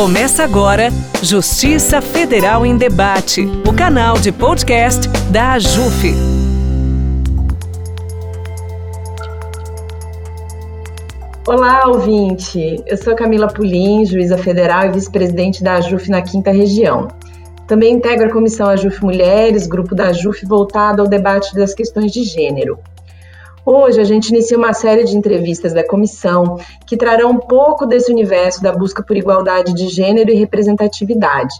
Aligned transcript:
Começa 0.00 0.42
agora 0.44 0.88
Justiça 1.22 2.00
Federal 2.00 2.64
em 2.64 2.74
Debate, 2.74 3.42
o 3.68 3.76
canal 3.76 4.18
de 4.18 4.32
podcast 4.32 5.06
da 5.30 5.52
AJUF. 5.52 6.14
Olá, 11.46 11.82
ouvinte! 11.86 12.82
Eu 12.86 12.96
sou 12.96 13.14
Camila 13.14 13.48
Pulim, 13.48 14.06
juíza 14.06 14.38
federal 14.38 14.86
e 14.86 14.92
vice-presidente 14.92 15.62
da 15.62 15.74
AJUF 15.74 16.08
na 16.08 16.22
Quinta 16.22 16.50
Região. 16.50 17.08
Também 17.66 17.92
integro 17.92 18.28
a 18.28 18.32
comissão 18.32 18.70
AJUF 18.70 19.04
Mulheres, 19.04 19.66
grupo 19.66 19.94
da 19.94 20.06
AJUF 20.06 20.46
voltado 20.46 21.02
ao 21.02 21.08
debate 21.08 21.54
das 21.54 21.74
questões 21.74 22.10
de 22.10 22.24
gênero. 22.24 22.78
Hoje 23.72 24.00
a 24.00 24.04
gente 24.04 24.30
inicia 24.30 24.58
uma 24.58 24.72
série 24.72 25.04
de 25.04 25.16
entrevistas 25.16 25.72
da 25.72 25.86
comissão 25.86 26.58
que 26.84 26.96
trarão 26.96 27.30
um 27.30 27.38
pouco 27.38 27.86
desse 27.86 28.10
universo 28.10 28.60
da 28.60 28.72
busca 28.72 29.00
por 29.00 29.16
igualdade 29.16 29.72
de 29.72 29.86
gênero 29.86 30.28
e 30.28 30.34
representatividade. 30.34 31.54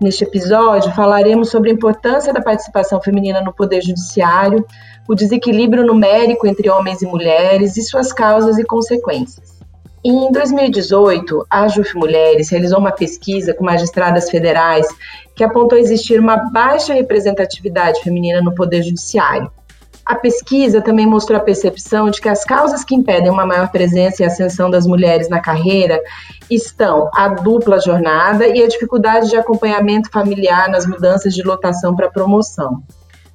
Neste 0.00 0.22
episódio, 0.22 0.94
falaremos 0.94 1.50
sobre 1.50 1.70
a 1.70 1.72
importância 1.72 2.32
da 2.32 2.40
participação 2.40 3.02
feminina 3.02 3.40
no 3.40 3.52
Poder 3.52 3.82
Judiciário, 3.82 4.64
o 5.08 5.14
desequilíbrio 5.16 5.84
numérico 5.84 6.46
entre 6.46 6.70
homens 6.70 7.02
e 7.02 7.06
mulheres 7.06 7.76
e 7.76 7.82
suas 7.82 8.12
causas 8.12 8.56
e 8.56 8.62
consequências. 8.62 9.58
Em 10.04 10.30
2018, 10.30 11.46
a 11.50 11.66
JUF 11.66 11.96
Mulheres 11.96 12.48
realizou 12.48 12.78
uma 12.78 12.92
pesquisa 12.92 13.52
com 13.54 13.64
magistradas 13.64 14.30
federais 14.30 14.86
que 15.34 15.42
apontou 15.42 15.76
existir 15.76 16.20
uma 16.20 16.36
baixa 16.36 16.94
representatividade 16.94 18.00
feminina 18.02 18.40
no 18.40 18.54
Poder 18.54 18.84
Judiciário. 18.84 19.50
A 20.10 20.16
pesquisa 20.16 20.82
também 20.82 21.06
mostrou 21.06 21.38
a 21.38 21.40
percepção 21.40 22.10
de 22.10 22.20
que 22.20 22.28
as 22.28 22.44
causas 22.44 22.82
que 22.82 22.96
impedem 22.96 23.30
uma 23.30 23.46
maior 23.46 23.70
presença 23.70 24.20
e 24.20 24.26
ascensão 24.26 24.68
das 24.68 24.84
mulheres 24.84 25.28
na 25.28 25.38
carreira 25.38 26.02
estão 26.50 27.08
a 27.14 27.28
dupla 27.28 27.78
jornada 27.78 28.44
e 28.44 28.60
a 28.60 28.66
dificuldade 28.66 29.30
de 29.30 29.36
acompanhamento 29.36 30.10
familiar 30.10 30.68
nas 30.68 30.84
mudanças 30.84 31.32
de 31.32 31.44
lotação 31.44 31.94
para 31.94 32.10
promoção. 32.10 32.82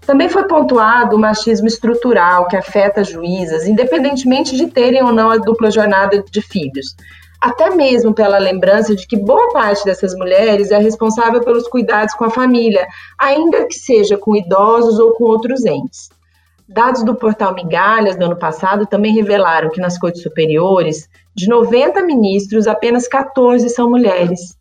Também 0.05 0.27
foi 0.27 0.49
pontuado 0.49 1.15
o 1.15 1.19
machismo 1.19 1.65
estrutural 1.65 2.45
que 2.49 2.57
afeta 2.57 3.05
juízas, 3.05 3.65
independentemente 3.65 4.57
de 4.57 4.67
terem 4.67 5.01
ou 5.01 5.13
não 5.13 5.29
a 5.29 5.37
dupla 5.37 5.71
jornada 5.71 6.21
de 6.29 6.41
filhos. 6.41 6.93
Até 7.39 7.69
mesmo 7.69 8.13
pela 8.13 8.37
lembrança 8.37 8.93
de 8.93 9.07
que 9.07 9.15
boa 9.15 9.53
parte 9.53 9.85
dessas 9.85 10.13
mulheres 10.13 10.71
é 10.71 10.77
responsável 10.77 11.39
pelos 11.39 11.69
cuidados 11.69 12.13
com 12.15 12.25
a 12.25 12.29
família, 12.29 12.85
ainda 13.17 13.65
que 13.65 13.75
seja 13.75 14.17
com 14.17 14.35
idosos 14.35 14.99
ou 14.99 15.13
com 15.13 15.23
outros 15.23 15.63
entes. 15.63 16.09
Dados 16.67 17.03
do 17.03 17.13
portal 17.13 17.53
Migalhas 17.53 18.15
do 18.15 18.25
ano 18.25 18.35
passado 18.35 18.87
também 18.87 19.13
revelaram 19.13 19.69
que 19.69 19.79
nas 19.79 19.99
cortes 19.99 20.23
superiores, 20.23 21.07
de 21.35 21.47
90 21.47 22.03
ministros, 22.03 22.65
apenas 22.65 23.07
14 23.07 23.69
são 23.69 23.89
mulheres. 23.89 24.57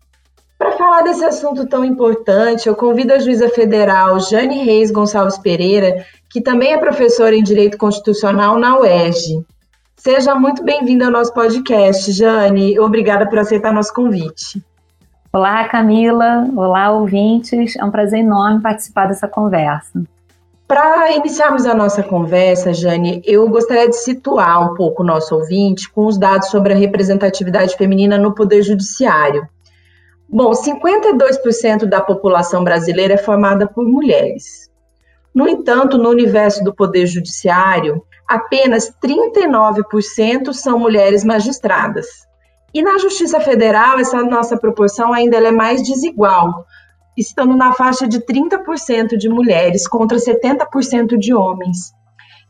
Para 0.58 0.72
falar 0.72 1.02
desse 1.02 1.25
assunto 1.25 1.66
tão 1.66 1.84
importante, 1.84 2.69
eu 2.69 2.77
convido 2.77 3.12
a 3.12 3.19
juíza 3.19 3.48
federal 3.48 4.20
Jane 4.20 4.62
Reis 4.62 4.91
Gonçalves 4.91 5.38
Pereira, 5.38 6.05
que 6.30 6.41
também 6.41 6.72
é 6.72 6.78
professora 6.78 7.34
em 7.34 7.42
Direito 7.42 7.78
Constitucional 7.78 8.58
na 8.58 8.78
UERJ. 8.78 9.44
Seja 9.97 10.34
muito 10.34 10.62
bem-vinda 10.62 11.06
ao 11.06 11.10
nosso 11.10 11.32
podcast, 11.32 12.12
Jane. 12.12 12.78
Obrigada 12.78 13.27
por 13.27 13.38
aceitar 13.38 13.72
nosso 13.72 13.94
convite. 13.94 14.62
Olá, 15.32 15.66
Camila. 15.69 16.47
Olá, 16.55 16.91
ouvintes. 16.92 17.77
É 17.77 17.84
um 17.84 17.91
prazer 17.91 18.20
enorme 18.20 18.60
participar 18.60 19.06
dessa 19.06 19.27
conversa. 19.27 20.05
Para 20.67 21.12
iniciarmos 21.12 21.67
a 21.67 21.75
nossa 21.75 22.03
conversa, 22.03 22.73
Jane, 22.73 23.20
eu 23.27 23.47
gostaria 23.48 23.89
de 23.89 23.97
situar 23.97 24.73
um 24.73 24.75
pouco 24.75 25.03
o 25.03 25.06
nosso 25.06 25.34
ouvinte 25.34 25.93
com 25.93 26.06
os 26.06 26.19
dados 26.19 26.48
sobre 26.48 26.73
a 26.73 26.77
representatividade 26.77 27.77
feminina 27.77 28.17
no 28.17 28.34
Poder 28.34 28.62
Judiciário. 28.62 29.47
Bom, 30.27 30.53
52% 30.53 31.84
da 31.84 32.01
população 32.01 32.65
brasileira 32.65 33.15
é 33.15 33.19
formada 33.19 33.69
por 33.69 33.84
mulheres. 33.84 34.71
No 35.34 35.47
entanto, 35.47 35.98
no 35.98 36.09
universo 36.09 36.65
do 36.65 36.75
Poder 36.75 37.06
Judiciário, 37.06 38.03
apenas 38.27 38.91
39% 39.05 40.55
são 40.55 40.78
mulheres 40.78 41.25
magistradas. 41.25 42.06
E 42.72 42.83
na 42.83 42.97
Justiça 42.99 43.38
Federal, 43.38 43.99
essa 43.99 44.22
nossa 44.22 44.56
proporção 44.56 45.12
ainda 45.12 45.37
é 45.37 45.53
mais 45.53 45.83
desigual, 45.83 46.65
estando 47.16 47.56
na 47.56 47.72
faixa 47.72 48.06
de 48.06 48.20
30% 48.20 49.16
de 49.16 49.28
mulheres 49.28 49.86
contra 49.86 50.19
70% 50.19 51.16
de 51.16 51.34
homens. 51.34 51.92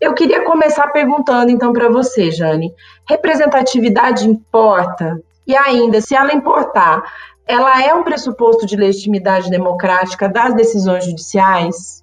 Eu 0.00 0.14
queria 0.14 0.44
começar 0.44 0.88
perguntando 0.88 1.50
então 1.50 1.72
para 1.72 1.88
você, 1.88 2.30
Jane, 2.30 2.72
representatividade 3.08 4.28
importa? 4.28 5.20
E 5.46 5.56
ainda, 5.56 6.00
se 6.00 6.14
ela 6.14 6.34
importar, 6.34 7.02
ela 7.46 7.82
é 7.82 7.94
um 7.94 8.02
pressuposto 8.02 8.66
de 8.66 8.76
legitimidade 8.76 9.50
democrática 9.50 10.28
das 10.28 10.54
decisões 10.54 11.04
judiciais? 11.04 12.02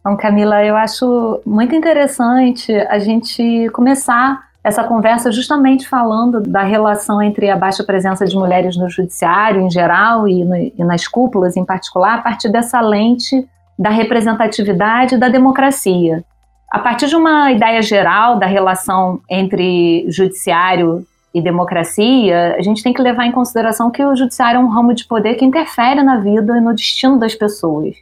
Então, 0.00 0.16
Camila, 0.16 0.64
eu 0.64 0.76
acho 0.76 1.40
muito 1.46 1.74
interessante 1.74 2.72
a 2.72 2.98
gente 2.98 3.68
começar 3.70 4.51
essa 4.64 4.84
conversa 4.84 5.32
justamente 5.32 5.88
falando 5.88 6.40
da 6.40 6.62
relação 6.62 7.20
entre 7.20 7.50
a 7.50 7.56
baixa 7.56 7.82
presença 7.82 8.24
de 8.24 8.36
mulheres 8.36 8.76
no 8.76 8.88
judiciário 8.88 9.60
em 9.60 9.70
geral 9.70 10.28
e, 10.28 10.44
no, 10.44 10.56
e 10.56 10.84
nas 10.84 11.08
cúpulas 11.08 11.56
em 11.56 11.64
particular, 11.64 12.18
a 12.18 12.22
partir 12.22 12.48
dessa 12.48 12.80
lente 12.80 13.46
da 13.76 13.90
representatividade 13.90 15.16
da 15.16 15.28
democracia. 15.28 16.24
A 16.70 16.78
partir 16.78 17.08
de 17.08 17.16
uma 17.16 17.50
ideia 17.50 17.82
geral 17.82 18.38
da 18.38 18.46
relação 18.46 19.20
entre 19.28 20.06
judiciário 20.08 21.04
e 21.34 21.42
democracia, 21.42 22.54
a 22.56 22.62
gente 22.62 22.82
tem 22.82 22.92
que 22.92 23.02
levar 23.02 23.26
em 23.26 23.32
consideração 23.32 23.90
que 23.90 24.04
o 24.04 24.14
judiciário 24.14 24.58
é 24.58 24.60
um 24.60 24.68
ramo 24.68 24.94
de 24.94 25.04
poder 25.04 25.34
que 25.34 25.44
interfere 25.44 26.02
na 26.02 26.18
vida 26.18 26.56
e 26.56 26.60
no 26.60 26.74
destino 26.74 27.18
das 27.18 27.34
pessoas. 27.34 27.96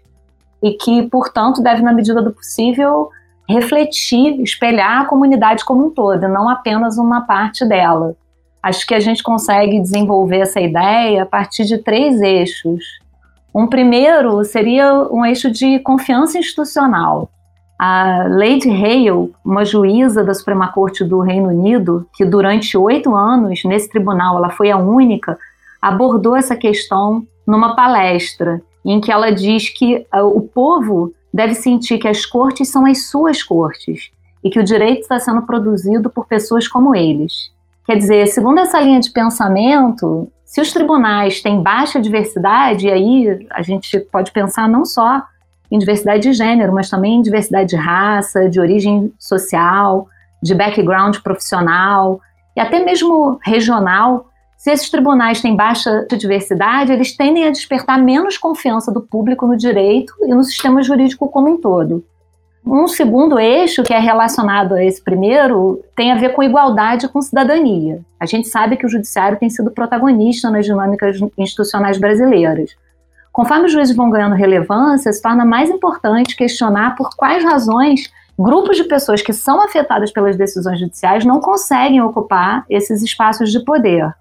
E 0.62 0.72
que, 0.72 1.02
portanto, 1.08 1.62
deve, 1.62 1.82
na 1.82 1.92
medida 1.92 2.20
do 2.20 2.32
possível, 2.32 3.08
refletir, 3.52 4.40
espelhar 4.40 5.02
a 5.02 5.04
comunidade 5.04 5.64
como 5.64 5.86
um 5.86 5.90
todo, 5.90 6.28
não 6.28 6.48
apenas 6.48 6.98
uma 6.98 7.22
parte 7.22 7.64
dela. 7.66 8.14
Acho 8.62 8.86
que 8.86 8.94
a 8.94 9.00
gente 9.00 9.22
consegue 9.22 9.80
desenvolver 9.80 10.40
essa 10.40 10.60
ideia 10.60 11.22
a 11.22 11.26
partir 11.26 11.64
de 11.64 11.78
três 11.78 12.20
eixos. 12.20 12.84
Um 13.54 13.66
primeiro 13.66 14.44
seria 14.44 14.94
um 15.10 15.24
eixo 15.24 15.50
de 15.50 15.78
confiança 15.80 16.38
institucional. 16.38 17.30
A 17.78 18.26
Lady 18.28 18.68
Hale, 18.68 19.32
uma 19.42 19.64
juíza 19.64 20.22
da 20.22 20.34
Suprema 20.34 20.68
Corte 20.68 21.02
do 21.02 21.20
Reino 21.20 21.48
Unido, 21.48 22.06
que 22.14 22.26
durante 22.26 22.76
oito 22.76 23.16
anos 23.16 23.64
nesse 23.64 23.88
tribunal 23.88 24.36
ela 24.36 24.50
foi 24.50 24.70
a 24.70 24.76
única, 24.76 25.38
abordou 25.80 26.36
essa 26.36 26.54
questão 26.54 27.24
numa 27.46 27.74
palestra 27.74 28.60
em 28.84 29.00
que 29.00 29.10
ela 29.10 29.30
diz 29.30 29.70
que 29.70 30.06
uh, 30.14 30.26
o 30.26 30.42
povo 30.42 31.12
deve 31.32 31.54
sentir 31.54 31.98
que 31.98 32.08
as 32.08 32.26
cortes 32.26 32.68
são 32.68 32.86
as 32.86 33.08
suas 33.08 33.42
cortes 33.42 34.10
e 34.42 34.50
que 34.50 34.58
o 34.58 34.64
direito 34.64 35.02
está 35.02 35.18
sendo 35.18 35.42
produzido 35.42 36.10
por 36.10 36.26
pessoas 36.26 36.66
como 36.66 36.94
eles. 36.94 37.52
Quer 37.86 37.96
dizer, 37.96 38.26
segundo 38.28 38.60
essa 38.60 38.80
linha 38.80 39.00
de 39.00 39.10
pensamento, 39.10 40.30
se 40.44 40.60
os 40.60 40.72
tribunais 40.72 41.40
têm 41.42 41.62
baixa 41.62 42.00
diversidade, 42.00 42.86
e 42.86 42.90
aí 42.90 43.46
a 43.50 43.62
gente 43.62 43.98
pode 44.00 44.32
pensar 44.32 44.68
não 44.68 44.84
só 44.84 45.22
em 45.70 45.78
diversidade 45.78 46.22
de 46.22 46.32
gênero, 46.32 46.72
mas 46.72 46.90
também 46.90 47.16
em 47.16 47.22
diversidade 47.22 47.70
de 47.70 47.76
raça, 47.76 48.48
de 48.48 48.58
origem 48.60 49.12
social, 49.18 50.08
de 50.42 50.54
background 50.54 51.18
profissional 51.18 52.20
e 52.56 52.60
até 52.60 52.84
mesmo 52.84 53.38
regional, 53.44 54.29
se 54.60 54.70
esses 54.70 54.90
tribunais 54.90 55.40
têm 55.40 55.56
baixa 55.56 56.06
diversidade, 56.18 56.92
eles 56.92 57.16
tendem 57.16 57.46
a 57.46 57.50
despertar 57.50 57.98
menos 57.98 58.36
confiança 58.36 58.92
do 58.92 59.00
público 59.00 59.46
no 59.46 59.56
direito 59.56 60.12
e 60.20 60.34
no 60.34 60.44
sistema 60.44 60.82
jurídico 60.82 61.30
como 61.30 61.48
um 61.48 61.56
todo. 61.58 62.04
Um 62.62 62.86
segundo 62.86 63.38
eixo, 63.38 63.82
que 63.82 63.94
é 63.94 63.98
relacionado 63.98 64.74
a 64.74 64.84
esse 64.84 65.02
primeiro, 65.02 65.82
tem 65.96 66.12
a 66.12 66.16
ver 66.16 66.34
com 66.34 66.42
igualdade 66.42 67.08
com 67.08 67.22
cidadania. 67.22 68.02
A 68.20 68.26
gente 68.26 68.48
sabe 68.48 68.76
que 68.76 68.84
o 68.84 68.88
judiciário 68.90 69.38
tem 69.38 69.48
sido 69.48 69.70
protagonista 69.70 70.50
nas 70.50 70.66
dinâmicas 70.66 71.18
institucionais 71.38 71.96
brasileiras. 71.96 72.76
Conforme 73.32 73.64
os 73.64 73.72
juízes 73.72 73.96
vão 73.96 74.10
ganhando 74.10 74.34
relevância, 74.34 75.10
se 75.10 75.22
torna 75.22 75.42
mais 75.42 75.70
importante 75.70 76.36
questionar 76.36 76.96
por 76.96 77.16
quais 77.16 77.42
razões 77.42 78.12
grupos 78.38 78.76
de 78.76 78.84
pessoas 78.84 79.22
que 79.22 79.32
são 79.32 79.62
afetadas 79.62 80.12
pelas 80.12 80.36
decisões 80.36 80.78
judiciais 80.78 81.24
não 81.24 81.40
conseguem 81.40 82.02
ocupar 82.02 82.66
esses 82.68 83.02
espaços 83.02 83.50
de 83.50 83.64
poder. 83.64 84.14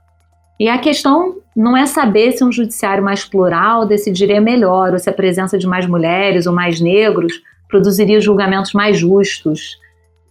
E 0.60 0.68
a 0.68 0.78
questão 0.78 1.38
não 1.56 1.76
é 1.76 1.86
saber 1.86 2.34
se 2.34 2.44
um 2.44 2.52
judiciário 2.52 3.04
mais 3.04 3.24
plural 3.24 3.86
decidiria 3.86 4.42
melhor, 4.42 4.92
ou 4.92 5.00
se 5.00 5.10
a 5.10 5.14
presença 5.14 5.58
de 5.58 5.66
mais 5.66 5.86
mulheres 5.86 6.46
ou 6.46 6.54
mais 6.54 6.82
negros 6.82 7.42
produziria 7.70 8.20
julgamentos 8.20 8.74
mais 8.74 8.98
justos. 8.98 9.78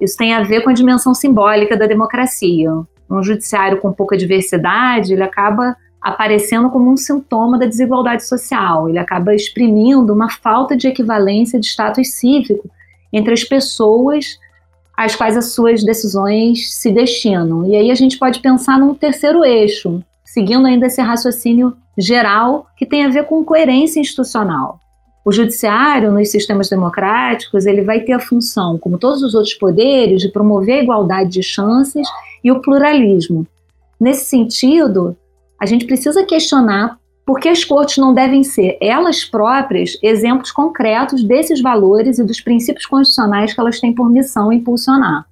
Isso 0.00 0.16
tem 0.16 0.34
a 0.34 0.42
ver 0.42 0.62
com 0.62 0.70
a 0.70 0.74
dimensão 0.74 1.14
simbólica 1.14 1.76
da 1.76 1.86
democracia. 1.86 2.70
Um 3.10 3.22
judiciário 3.22 3.80
com 3.80 3.92
pouca 3.92 4.16
diversidade, 4.16 5.14
ele 5.14 5.22
acaba 5.22 5.76
aparecendo 6.00 6.70
como 6.70 6.92
um 6.92 6.96
sintoma 6.96 7.58
da 7.58 7.66
desigualdade 7.66 8.26
social. 8.26 8.88
Ele 8.88 8.98
acaba 8.98 9.34
exprimindo 9.34 10.12
uma 10.12 10.28
falta 10.28 10.76
de 10.76 10.86
equivalência 10.86 11.58
de 11.58 11.66
status 11.66 12.12
cívico 12.14 12.70
entre 13.12 13.32
as 13.32 13.44
pessoas 13.44 14.38
às 14.96 15.14
quais 15.14 15.36
as 15.36 15.52
suas 15.52 15.82
decisões 15.82 16.74
se 16.74 16.90
destinam. 16.90 17.66
E 17.66 17.76
aí 17.76 17.90
a 17.90 17.94
gente 17.94 18.18
pode 18.18 18.40
pensar 18.40 18.78
num 18.78 18.94
terceiro 18.94 19.44
eixo, 19.44 20.02
seguindo 20.32 20.66
ainda 20.66 20.86
esse 20.86 21.00
raciocínio 21.00 21.76
geral 21.96 22.66
que 22.76 22.86
tem 22.86 23.04
a 23.04 23.08
ver 23.08 23.24
com 23.24 23.44
coerência 23.44 24.00
institucional. 24.00 24.78
O 25.24 25.32
judiciário, 25.32 26.10
nos 26.10 26.30
sistemas 26.30 26.68
democráticos, 26.68 27.66
ele 27.66 27.82
vai 27.82 28.00
ter 28.00 28.12
a 28.12 28.20
função, 28.20 28.78
como 28.78 28.98
todos 28.98 29.22
os 29.22 29.34
outros 29.34 29.54
poderes, 29.54 30.22
de 30.22 30.30
promover 30.30 30.80
a 30.80 30.82
igualdade 30.82 31.30
de 31.30 31.42
chances 31.42 32.08
e 32.42 32.50
o 32.50 32.60
pluralismo. 32.60 33.46
Nesse 34.00 34.24
sentido, 34.26 35.16
a 35.60 35.66
gente 35.66 35.84
precisa 35.84 36.24
questionar 36.24 36.98
por 37.26 37.38
que 37.40 37.48
as 37.48 37.62
cortes 37.62 37.98
não 37.98 38.14
devem 38.14 38.42
ser 38.42 38.78
elas 38.80 39.22
próprias 39.22 39.98
exemplos 40.02 40.50
concretos 40.50 41.22
desses 41.22 41.60
valores 41.60 42.18
e 42.18 42.24
dos 42.24 42.40
princípios 42.40 42.86
constitucionais 42.86 43.52
que 43.52 43.60
elas 43.60 43.80
têm 43.80 43.94
por 43.94 44.08
missão 44.08 44.50
impulsionar. 44.50 45.27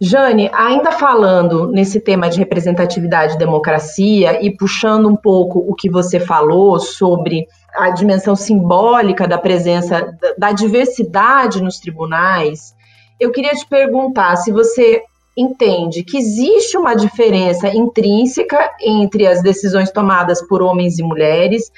Jane, 0.00 0.48
ainda 0.52 0.92
falando 0.92 1.66
nesse 1.66 1.98
tema 1.98 2.30
de 2.30 2.38
representatividade 2.38 3.34
e 3.34 3.38
democracia 3.38 4.44
e 4.44 4.56
puxando 4.56 5.08
um 5.08 5.16
pouco 5.16 5.58
o 5.58 5.74
que 5.74 5.90
você 5.90 6.20
falou 6.20 6.78
sobre 6.78 7.48
a 7.74 7.90
dimensão 7.90 8.36
simbólica 8.36 9.26
da 9.26 9.36
presença 9.36 10.16
da 10.38 10.52
diversidade 10.52 11.60
nos 11.60 11.80
tribunais, 11.80 12.76
eu 13.18 13.32
queria 13.32 13.52
te 13.54 13.66
perguntar 13.66 14.36
se 14.36 14.52
você 14.52 15.02
entende 15.36 16.04
que 16.04 16.16
existe 16.16 16.76
uma 16.76 16.94
diferença 16.94 17.68
intrínseca 17.68 18.70
entre 18.80 19.26
as 19.26 19.42
decisões 19.42 19.90
tomadas 19.90 20.40
por 20.46 20.62
homens 20.62 20.98
e 21.00 21.02
mulheres. 21.02 21.72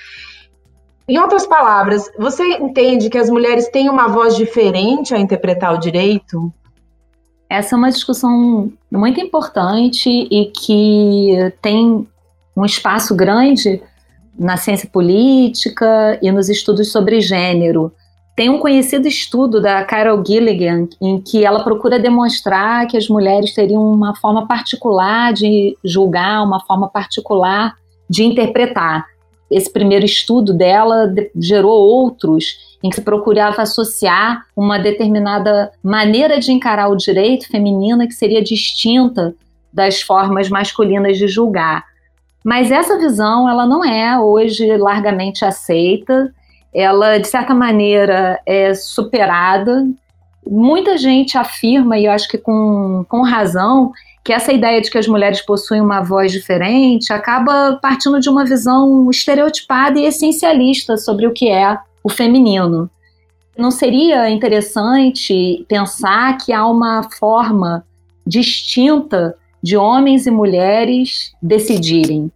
Em 1.09 1.19
outras 1.19 1.47
palavras, 1.47 2.11
você 2.19 2.45
entende 2.57 3.09
que 3.09 3.19
as 3.19 3.31
mulheres 3.31 3.69
têm 3.69 3.89
uma 3.89 4.09
voz 4.09 4.37
diferente 4.37 5.15
a 5.15 5.19
interpretar 5.19 5.75
o 5.75 5.79
direito? 5.79 6.53
Essa 7.51 7.75
é 7.75 7.77
uma 7.77 7.91
discussão 7.91 8.73
muito 8.93 9.21
importante 9.21 10.09
e 10.09 10.53
que 10.57 11.53
tem 11.61 12.07
um 12.57 12.65
espaço 12.65 13.13
grande 13.17 13.83
na 14.39 14.57
ciência 14.57 14.89
política 14.89 16.17
e 16.23 16.31
nos 16.31 16.49
estudos 16.49 16.93
sobre 16.93 17.21
gênero. 17.21 17.93
Tem 18.37 18.49
um 18.49 18.61
conhecido 18.61 19.09
estudo 19.09 19.61
da 19.61 19.85
Carol 19.85 20.25
Gilligan 20.25 20.87
em 21.03 21.21
que 21.21 21.45
ela 21.45 21.65
procura 21.65 21.99
demonstrar 21.99 22.87
que 22.87 22.97
as 22.97 23.09
mulheres 23.09 23.53
teriam 23.53 23.83
uma 23.83 24.15
forma 24.15 24.47
particular 24.47 25.33
de 25.33 25.77
julgar, 25.85 26.45
uma 26.45 26.61
forma 26.61 26.89
particular 26.89 27.75
de 28.09 28.23
interpretar. 28.23 29.05
Esse 29.51 29.71
primeiro 29.71 30.05
estudo 30.05 30.55
dela 30.55 31.13
gerou 31.35 31.73
outros 31.73 32.79
em 32.83 32.89
que 32.89 32.97
se 32.97 33.03
procurava 33.03 33.63
associar 33.63 34.47
uma 34.57 34.79
determinada 34.79 35.73
maneira 35.83 36.39
de 36.39 36.53
encarar 36.53 36.89
o 36.89 36.97
direito 36.97 37.49
feminino 37.49 38.07
que 38.07 38.15
seria 38.15 38.43
distinta 38.43 39.35
das 39.73 40.01
formas 40.01 40.49
masculinas 40.49 41.19
de 41.19 41.29
julgar. 41.29 41.85
Mas 42.45 42.71
essa 42.71 42.99
visão 42.99 43.49
ela 43.49 43.67
não 43.67 43.85
é 43.85 44.19
hoje 44.19 44.77
largamente 44.77 45.45
aceita 45.45 46.33
ela, 46.73 47.19
de 47.19 47.27
certa 47.27 47.53
maneira, 47.53 48.41
é 48.47 48.75
superada. 48.75 49.87
Muita 50.47 50.97
gente 50.97 51.37
afirma, 51.37 51.99
e 51.99 52.07
eu 52.07 52.13
acho 52.13 52.29
que 52.29 52.39
com, 52.39 53.05
com 53.09 53.23
razão, 53.23 53.93
que 54.25 54.33
essa 54.33 54.53
ideia 54.53 54.81
de 54.81 54.91
que 54.91 54.99
as 54.99 55.07
mulheres 55.07 55.41
possuem 55.41 55.81
uma 55.81 56.03
voz 56.03 56.33
diferente 56.33 57.13
acaba 57.13 57.79
partindo 57.81 58.21
de 58.21 58.29
uma 58.29 58.45
visão 58.45 59.09
estereotipada 59.11 59.99
e 59.99 60.05
essencialista 60.05 60.97
sobre 60.97 61.27
o 61.27 61.33
que 61.33 61.49
é 61.49 61.79
o 62.03 62.09
feminino. 62.09 62.91
Não 63.57 63.71
seria 63.71 64.31
interessante 64.31 65.65
pensar 65.69 66.39
que 66.39 66.53
há 66.53 66.67
uma 66.67 67.03
forma 67.19 67.85
distinta 68.27 69.37
de 69.63 69.77
homens 69.77 70.27
e 70.27 70.31
mulheres 70.31 71.33
decidirem? 71.43 72.33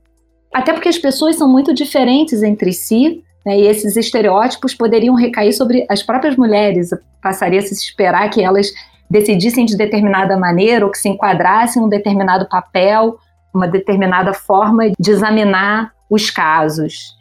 Até 0.53 0.73
porque 0.73 0.89
as 0.89 0.99
pessoas 0.99 1.37
são 1.37 1.49
muito 1.49 1.75
diferentes 1.75 2.43
entre 2.43 2.73
si 2.73 3.24
né, 3.45 3.59
e 3.59 3.67
esses 3.67 3.97
estereótipos 3.97 4.75
poderiam 4.75 5.15
recair 5.15 5.53
sobre 5.53 5.87
as 5.89 6.03
próprias 6.03 6.37
mulheres. 6.37 6.91
Passaria 7.23 7.61
a 7.61 7.63
se 7.63 7.75
esperar 7.75 8.29
que 8.31 8.43
elas 8.43 8.73
decidissem 9.09 9.65
de 9.65 9.77
determinada 9.77 10.37
maneira 10.37 10.85
ou 10.85 10.91
que 10.91 10.99
se 10.99 11.09
enquadrassem 11.09 11.83
em 11.83 11.87
um 11.87 11.89
determinado 11.89 12.49
papel, 12.49 13.19
uma 13.53 13.69
determinada 13.69 14.33
forma 14.33 14.91
de 14.99 15.11
examinar 15.11 15.93
os 16.09 16.31
casos. 16.31 17.17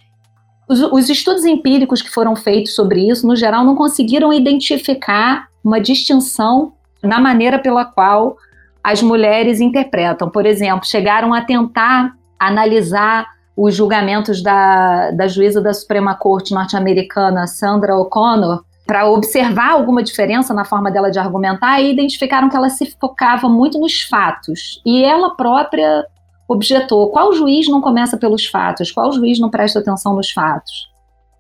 Os, 0.68 0.82
os 0.82 1.10
estudos 1.10 1.46
empíricos 1.46 2.02
que 2.02 2.10
foram 2.10 2.36
feitos 2.36 2.74
sobre 2.74 3.10
isso, 3.10 3.28
no 3.28 3.36
geral, 3.36 3.66
não 3.66 3.76
conseguiram 3.76 4.32
identificar 4.34 5.48
uma 5.64 5.80
distinção 5.80 6.74
na 7.02 7.20
maneira 7.20 7.60
pela 7.60 7.84
qual 7.84 8.38
as 8.84 9.02
mulheres 9.02 9.60
interpretam. 9.60 10.30
Por 10.30 10.46
exemplo, 10.46 10.86
chegaram 10.86 11.34
a 11.34 11.42
tentar 11.42 12.14
analisar 12.40 13.28
os 13.56 13.76
julgamentos 13.76 14.42
da, 14.42 15.12
da 15.12 15.28
juíza 15.28 15.62
da 15.62 15.74
Suprema 15.74 16.16
Corte 16.16 16.54
norte-americana, 16.54 17.48
Sandra 17.48 17.96
O'Connor, 17.96 18.64
para 18.86 19.10
observar 19.10 19.72
alguma 19.72 20.04
diferença 20.04 20.54
na 20.54 20.66
forma 20.66 20.92
dela 20.92 21.10
de 21.10 21.20
argumentar 21.20 21.80
e 21.80 21.92
identificaram 21.92 22.50
que 22.50 22.56
ela 22.56 22.70
se 22.70 22.94
focava 23.00 23.48
muito 23.48 23.80
nos 23.80 24.02
fatos. 24.02 24.82
E 24.86 25.04
ela 25.04 25.36
própria 25.36 26.06
objetou: 26.48 27.10
qual 27.10 27.32
juiz 27.34 27.68
não 27.68 27.82
começa 27.82 28.18
pelos 28.18 28.46
fatos? 28.46 28.92
Qual 28.92 29.12
juiz 29.12 29.40
não 29.40 29.50
presta 29.50 29.80
atenção 29.80 30.16
nos 30.16 30.32
fatos? 30.32 30.92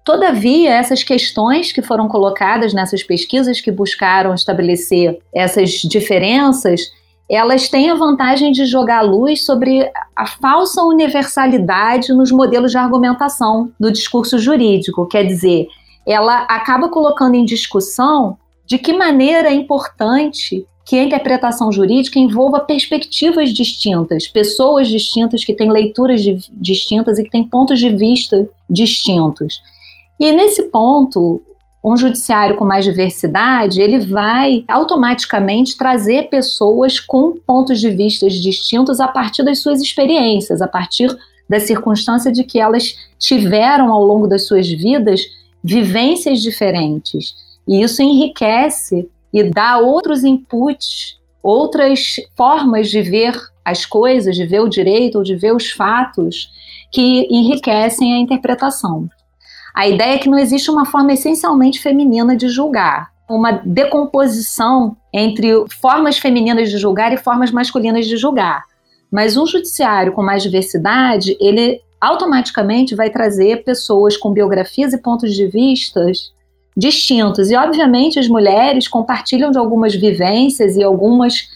Todavia, 0.06 0.72
essas 0.74 1.02
questões 1.02 1.72
que 1.72 1.82
foram 1.82 2.10
colocadas 2.10 2.74
nessas 2.74 3.04
pesquisas 3.04 3.62
que 3.62 3.72
buscaram 3.72 4.34
estabelecer 4.34 5.20
essas 5.34 5.72
diferenças 5.72 6.92
elas 7.34 7.70
têm 7.70 7.90
a 7.90 7.96
vantagem 7.96 8.52
de 8.52 8.66
jogar 8.66 9.02
luz 9.02 9.46
sobre 9.46 9.90
a 10.16 10.28
falsa 10.28 10.84
universalidade 10.84 12.14
nos 12.14 12.32
modelos 12.32 12.72
de 12.72 12.78
argumentação 12.78 13.72
do 13.80 13.92
discurso 13.92 14.38
jurídico. 14.38 15.08
Quer 15.08 15.24
dizer, 15.24 15.68
ela 16.06 16.42
acaba 16.44 16.90
colocando 16.90 17.36
em 17.36 17.46
discussão 17.46 18.38
de 18.66 18.78
que 18.78 18.94
maneira 18.94 19.50
é 19.50 19.54
importante 19.54 20.66
que 20.86 20.98
a 20.98 21.04
interpretação 21.04 21.72
jurídica 21.72 22.20
envolva 22.20 22.60
perspectivas 22.60 23.52
distintas, 23.52 24.28
pessoas 24.28 24.88
distintas 24.88 25.46
que 25.46 25.54
têm 25.54 25.72
leituras 25.72 26.22
distintas 26.52 27.18
e 27.18 27.24
que 27.24 27.30
têm 27.30 27.44
pontos 27.44 27.80
de 27.80 27.90
vista 27.90 28.48
distintos. 28.70 29.62
E 30.20 30.32
nesse 30.32 30.64
ponto, 30.64 31.42
um 31.84 31.98
judiciário 31.98 32.56
com 32.56 32.64
mais 32.64 32.86
diversidade, 32.86 33.82
ele 33.82 34.00
vai 34.00 34.64
automaticamente 34.70 35.78
trazer 35.78 36.30
pessoas 36.30 37.00
com 37.00 37.34
pontos 37.46 37.80
de 37.82 37.90
vista 37.90 38.28
distintos 38.30 39.02
a 39.02 39.08
partir 39.08 39.44
das 39.44 39.60
suas 39.60 39.82
experiências, 39.82 40.62
a 40.62 40.68
partir 40.68 41.14
da 41.50 41.60
circunstância 41.60 42.32
de 42.32 42.46
que 42.46 42.58
elas 42.60 42.96
tiveram 43.20 43.92
ao 43.92 44.04
longo 44.04 44.28
das 44.28 44.48
suas 44.48 44.68
vidas 44.68 45.22
vivências 45.62 46.42
diferentes. 46.42 47.36
E 47.68 47.82
isso 47.82 48.02
enriquece 48.02 49.10
e 49.34 49.44
dá 49.44 49.78
outros 49.78 50.24
inputs, 50.24 51.20
outras 51.42 52.16
formas 52.38 52.90
de 52.90 53.02
ver 53.02 53.38
as 53.66 53.86
coisas, 53.86 54.36
de 54.36 54.46
ver 54.46 54.62
o 54.62 54.70
direito 54.70 55.18
ou 55.18 55.24
de 55.24 55.36
ver 55.36 55.54
os 55.54 55.72
fatos 55.72 56.50
que 56.92 57.28
enriquecem 57.30 58.14
a 58.14 58.20
interpretação. 58.20 59.10
A 59.74 59.88
ideia 59.88 60.16
é 60.16 60.18
que 60.18 60.30
não 60.30 60.38
existe 60.38 60.70
uma 60.70 60.86
forma 60.86 61.14
essencialmente 61.14 61.82
feminina 61.82 62.36
de 62.36 62.48
julgar, 62.48 63.12
uma 63.28 63.52
decomposição 63.52 64.96
entre 65.12 65.50
formas 65.82 66.18
femininas 66.18 66.70
de 66.70 66.78
julgar 66.78 67.12
e 67.12 67.18
formas 67.18 67.52
masculinas 67.52 68.06
de 68.06 68.16
julgar. 68.16 68.64
Mas 69.12 69.36
um 69.36 69.48
judiciário 69.48 70.14
com 70.14 70.22
mais 70.22 70.44
diversidade, 70.44 71.36
ele 71.40 71.82
automaticamente 72.00 72.96
vai 72.96 73.10
trazer 73.10 73.64
pessoas 73.64 74.18
com 74.18 74.32
biografias 74.32 74.94
e 74.94 74.98
pontos 74.98 75.34
de 75.34 75.48
vistas 75.48 76.34
distintos. 76.76 77.50
E, 77.50 77.56
obviamente, 77.56 78.20
as 78.20 78.28
mulheres 78.28 78.88
compartilham 78.88 79.52
de 79.52 79.58
algumas 79.58 79.96
vivências 79.96 80.76
e 80.76 80.84
algumas 80.84 81.48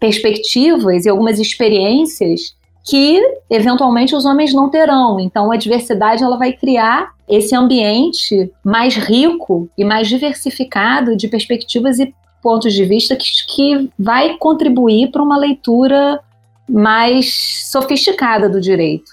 perspectivas 0.00 1.06
e 1.06 1.08
algumas 1.08 1.38
experiências 1.38 2.54
que 2.84 3.20
eventualmente 3.48 4.14
os 4.14 4.24
homens 4.24 4.52
não 4.52 4.68
terão. 4.68 5.20
Então 5.20 5.52
a 5.52 5.56
diversidade 5.56 6.22
ela 6.22 6.36
vai 6.36 6.52
criar 6.52 7.12
esse 7.28 7.54
ambiente 7.54 8.50
mais 8.64 8.96
rico 8.96 9.68
e 9.78 9.84
mais 9.84 10.08
diversificado 10.08 11.16
de 11.16 11.28
perspectivas 11.28 11.98
e 11.98 12.14
pontos 12.42 12.72
de 12.74 12.84
vista 12.84 13.14
que, 13.14 13.24
que 13.54 13.90
vai 13.98 14.36
contribuir 14.36 15.10
para 15.10 15.22
uma 15.22 15.38
leitura 15.38 16.20
mais 16.68 17.70
sofisticada 17.70 18.48
do 18.48 18.60
direito. 18.60 19.12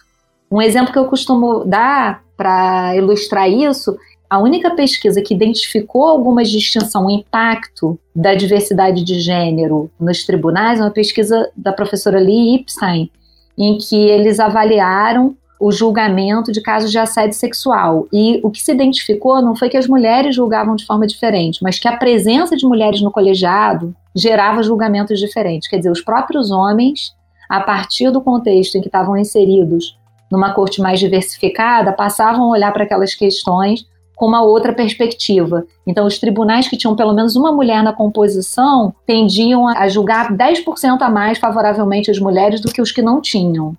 Um 0.52 0.62
exemplo 0.62 0.92
que 0.92 0.98
eu 0.98 1.06
costumo 1.06 1.64
dar 1.64 2.24
para 2.36 2.96
ilustrar 2.96 3.50
isso, 3.50 3.96
a 4.30 4.40
única 4.40 4.72
pesquisa 4.72 5.22
que 5.22 5.34
identificou 5.34 6.04
alguma 6.04 6.44
distinção, 6.44 7.06
um 7.06 7.10
impacto 7.10 8.00
da 8.16 8.34
diversidade 8.36 9.04
de 9.04 9.20
gênero 9.20 9.90
nos 10.00 10.24
tribunais 10.24 10.80
é 10.80 10.84
uma 10.84 10.92
pesquisa 10.92 11.52
da 11.56 11.74
professora 11.74 12.20
Lee 12.20 12.56
Epstein, 12.56 13.12
em 13.60 13.78
que 13.78 13.96
eles 13.96 14.40
avaliaram 14.40 15.36
o 15.60 15.72
julgamento 15.72 16.54
de 16.54 16.62
casos 16.62 16.90
de 16.90 16.98
assédio 16.98 17.36
sexual. 17.36 18.08
E 18.14 18.40
o 18.42 18.50
que 18.50 18.62
se 18.62 18.72
identificou 18.72 19.42
não 19.42 19.56
foi 19.56 19.68
que 19.68 19.76
as 19.76 19.88
mulheres 19.88 20.34
julgavam 20.34 20.76
de 20.76 20.86
forma 20.86 21.06
diferente, 21.06 21.62
mas 21.62 21.78
que 21.78 21.88
a 21.88 21.98
presença 21.98 22.56
de 22.56 22.66
mulheres 22.66 23.02
no 23.02 23.12
colegiado 23.12 23.94
gerava 24.16 24.64
julgamentos 24.64 25.20
diferentes. 25.20 25.70
Quer 25.70 25.78
dizer, 25.78 25.92
os 25.92 26.02
próprios 26.02 26.50
homens, 26.50 27.14
a 27.50 27.60
partir 27.60 28.10
do 28.10 28.22
contexto 28.22 28.76
em 28.76 28.82
que 28.82 28.88
estavam 28.88 29.18
inseridos 29.18 30.00
numa 30.32 30.54
corte 30.54 30.80
mais 30.80 31.00
diversificada, 31.00 31.92
passavam 31.92 32.46
a 32.46 32.52
olhar 32.52 32.72
para 32.72 32.86
aquelas 32.86 33.14
questões 33.14 33.86
com 34.20 34.26
uma 34.26 34.44
outra 34.44 34.74
perspectiva. 34.74 35.66
Então, 35.88 36.06
os 36.06 36.20
tribunais 36.20 36.68
que 36.68 36.76
tinham 36.76 36.94
pelo 36.94 37.14
menos 37.14 37.38
uma 37.38 37.54
mulher 37.54 37.82
na 37.82 37.94
composição 37.94 38.94
tendiam 39.06 39.66
a 39.66 39.88
julgar 39.88 40.36
10% 40.36 40.98
a 41.00 41.10
mais 41.10 41.38
favoravelmente 41.38 42.12
as 42.12 42.20
mulheres 42.20 42.60
do 42.60 42.70
que 42.70 42.82
os 42.82 42.92
que 42.92 43.02
não 43.02 43.22
tinham. 43.22 43.78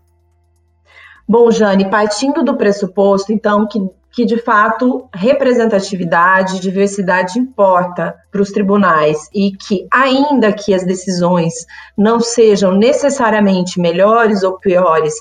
Bom, 1.28 1.50
Jane, 1.50 1.90
partindo 1.90 2.42
do 2.42 2.56
pressuposto, 2.56 3.34
então, 3.34 3.68
que, 3.68 3.86
que 4.10 4.24
de 4.24 4.38
fato 4.38 5.06
representatividade, 5.14 6.58
diversidade 6.58 7.38
importa 7.38 8.16
para 8.32 8.40
os 8.40 8.50
tribunais 8.50 9.28
e 9.34 9.52
que, 9.52 9.86
ainda 9.92 10.54
que 10.54 10.72
as 10.72 10.86
decisões 10.86 11.52
não 11.98 12.18
sejam 12.18 12.72
necessariamente 12.72 13.78
melhores 13.78 14.42
ou 14.42 14.58
piores 14.58 15.12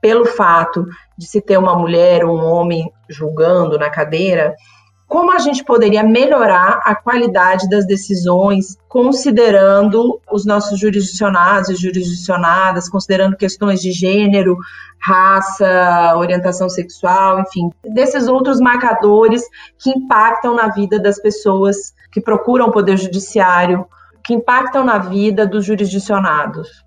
pelo 0.00 0.26
fato 0.26 0.86
de 1.16 1.26
se 1.26 1.40
ter 1.40 1.58
uma 1.58 1.76
mulher 1.76 2.24
ou 2.24 2.36
um 2.36 2.44
homem 2.44 2.90
julgando 3.08 3.78
na 3.78 3.90
cadeira, 3.90 4.54
como 5.08 5.32
a 5.32 5.38
gente 5.38 5.64
poderia 5.64 6.02
melhorar 6.02 6.80
a 6.84 6.94
qualidade 6.94 7.68
das 7.68 7.86
decisões, 7.86 8.76
considerando 8.88 10.20
os 10.30 10.44
nossos 10.44 10.80
jurisdicionados 10.80 11.68
e 11.68 11.76
jurisdicionadas, 11.76 12.88
considerando 12.88 13.36
questões 13.36 13.80
de 13.80 13.92
gênero, 13.92 14.56
raça, 15.00 16.14
orientação 16.16 16.68
sexual, 16.68 17.40
enfim, 17.40 17.70
desses 17.84 18.26
outros 18.26 18.60
marcadores 18.60 19.42
que 19.78 19.90
impactam 19.90 20.56
na 20.56 20.68
vida 20.68 20.98
das 20.98 21.20
pessoas 21.20 21.94
que 22.10 22.20
procuram 22.20 22.66
o 22.66 22.72
poder 22.72 22.96
judiciário, 22.96 23.86
que 24.24 24.34
impactam 24.34 24.84
na 24.84 24.98
vida 24.98 25.46
dos 25.46 25.64
jurisdicionados. 25.64 26.85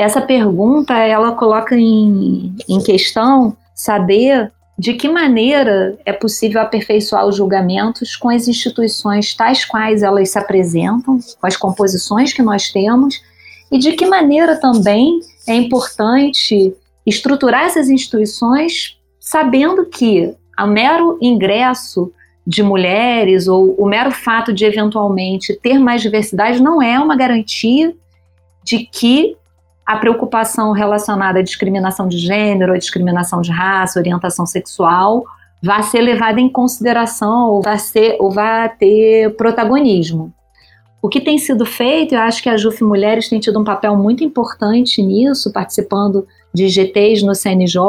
Essa 0.00 0.22
pergunta 0.22 0.96
ela 0.96 1.32
coloca 1.32 1.76
em, 1.76 2.56
em 2.66 2.80
questão 2.82 3.54
saber 3.74 4.50
de 4.78 4.94
que 4.94 5.06
maneira 5.06 5.98
é 6.06 6.12
possível 6.14 6.58
aperfeiçoar 6.62 7.26
os 7.26 7.36
julgamentos 7.36 8.16
com 8.16 8.30
as 8.30 8.48
instituições 8.48 9.34
tais 9.34 9.62
quais 9.66 10.02
elas 10.02 10.30
se 10.30 10.38
apresentam, 10.38 11.20
com 11.38 11.46
as 11.46 11.54
composições 11.54 12.32
que 12.32 12.40
nós 12.40 12.70
temos, 12.70 13.20
e 13.70 13.76
de 13.76 13.92
que 13.92 14.06
maneira 14.06 14.56
também 14.56 15.20
é 15.46 15.52
importante 15.52 16.74
estruturar 17.04 17.64
essas 17.64 17.90
instituições 17.90 18.98
sabendo 19.20 19.84
que 19.84 20.34
o 20.58 20.66
mero 20.66 21.18
ingresso 21.20 22.10
de 22.46 22.62
mulheres 22.62 23.46
ou 23.48 23.74
o 23.74 23.84
mero 23.84 24.10
fato 24.10 24.50
de 24.50 24.64
eventualmente 24.64 25.54
ter 25.60 25.78
mais 25.78 26.00
diversidade 26.00 26.62
não 26.62 26.80
é 26.80 26.98
uma 26.98 27.16
garantia 27.16 27.94
de 28.64 28.78
que 28.78 29.36
a 29.86 29.96
preocupação 29.96 30.72
relacionada 30.72 31.40
à 31.40 31.42
discriminação 31.42 32.06
de 32.06 32.18
gênero, 32.18 32.72
à 32.72 32.78
discriminação 32.78 33.40
de 33.40 33.50
raça, 33.50 33.98
orientação 33.98 34.46
sexual, 34.46 35.24
vai 35.62 35.82
ser 35.82 36.00
levada 36.00 36.40
em 36.40 36.48
consideração 36.48 37.50
ou 37.50 37.62
vai, 37.62 37.78
ser, 37.78 38.16
ou 38.20 38.30
vai 38.30 38.68
ter 38.76 39.34
protagonismo. 39.36 40.32
O 41.02 41.08
que 41.08 41.20
tem 41.20 41.38
sido 41.38 41.64
feito, 41.64 42.14
eu 42.14 42.20
acho 42.20 42.42
que 42.42 42.48
a 42.48 42.56
JUF 42.56 42.84
Mulheres 42.84 43.28
tem 43.28 43.40
tido 43.40 43.58
um 43.58 43.64
papel 43.64 43.96
muito 43.96 44.22
importante 44.22 45.02
nisso, 45.02 45.52
participando 45.52 46.26
de 46.52 46.68
GTs 46.68 47.24
no 47.24 47.34
CNJ, 47.34 47.80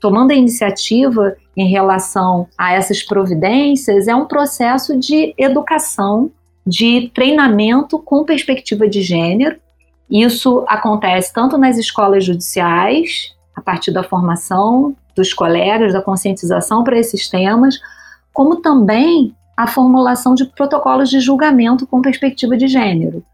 tomando 0.00 0.30
a 0.30 0.34
iniciativa 0.34 1.36
em 1.56 1.68
relação 1.68 2.46
a 2.56 2.72
essas 2.72 3.02
providências, 3.02 4.08
é 4.08 4.14
um 4.14 4.26
processo 4.26 4.98
de 4.98 5.34
educação, 5.36 6.30
de 6.66 7.10
treinamento 7.14 7.98
com 7.98 8.24
perspectiva 8.24 8.88
de 8.88 9.02
gênero, 9.02 9.56
isso 10.10 10.64
acontece 10.66 11.32
tanto 11.32 11.58
nas 11.58 11.76
escolas 11.76 12.24
judiciais, 12.24 13.34
a 13.54 13.60
partir 13.60 13.90
da 13.90 14.02
formação 14.02 14.96
dos 15.14 15.34
colegas, 15.34 15.92
da 15.92 16.00
conscientização 16.00 16.84
para 16.84 16.98
esses 16.98 17.28
temas, 17.28 17.78
como 18.32 18.56
também 18.56 19.34
a 19.56 19.66
formulação 19.66 20.34
de 20.34 20.46
protocolos 20.46 21.10
de 21.10 21.18
julgamento 21.18 21.86
com 21.86 22.00
perspectiva 22.00 22.56
de 22.56 22.68
gênero. 22.68 23.24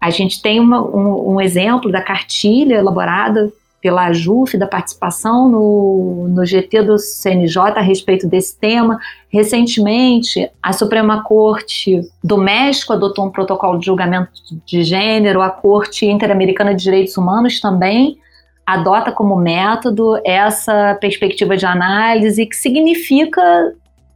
A 0.00 0.10
gente 0.10 0.42
tem 0.42 0.58
uma, 0.58 0.82
um, 0.82 1.34
um 1.34 1.40
exemplo 1.40 1.92
da 1.92 2.02
cartilha 2.02 2.74
elaborada 2.74 3.52
pela 3.80 4.06
AJUF, 4.06 4.58
da 4.58 4.66
participação 4.66 5.48
no, 5.48 6.28
no 6.28 6.44
GT 6.44 6.82
do 6.82 6.98
CNJ 6.98 7.62
a 7.76 7.80
respeito 7.80 8.26
desse 8.26 8.58
tema. 8.58 8.98
Recentemente, 9.28 10.50
a 10.62 10.72
Suprema 10.72 11.22
Corte 11.22 12.02
do 12.22 12.36
México 12.36 12.92
adotou 12.92 13.26
um 13.26 13.30
protocolo 13.30 13.78
de 13.78 13.86
julgamento 13.86 14.30
de 14.66 14.82
gênero, 14.82 15.40
a 15.40 15.50
Corte 15.50 16.06
Interamericana 16.06 16.74
de 16.74 16.82
Direitos 16.82 17.16
Humanos 17.16 17.60
também 17.60 18.18
adota 18.66 19.10
como 19.10 19.34
método 19.36 20.20
essa 20.24 20.96
perspectiva 21.00 21.56
de 21.56 21.66
análise, 21.66 22.46
que 22.46 22.54
significa 22.54 23.72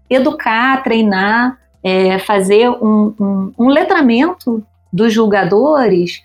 educar, 0.08 0.82
treinar, 0.82 1.58
é, 1.82 2.18
fazer 2.18 2.68
um, 2.70 3.14
um, 3.18 3.52
um 3.58 3.68
letramento 3.68 4.64
dos 4.92 5.12
julgadores 5.12 6.22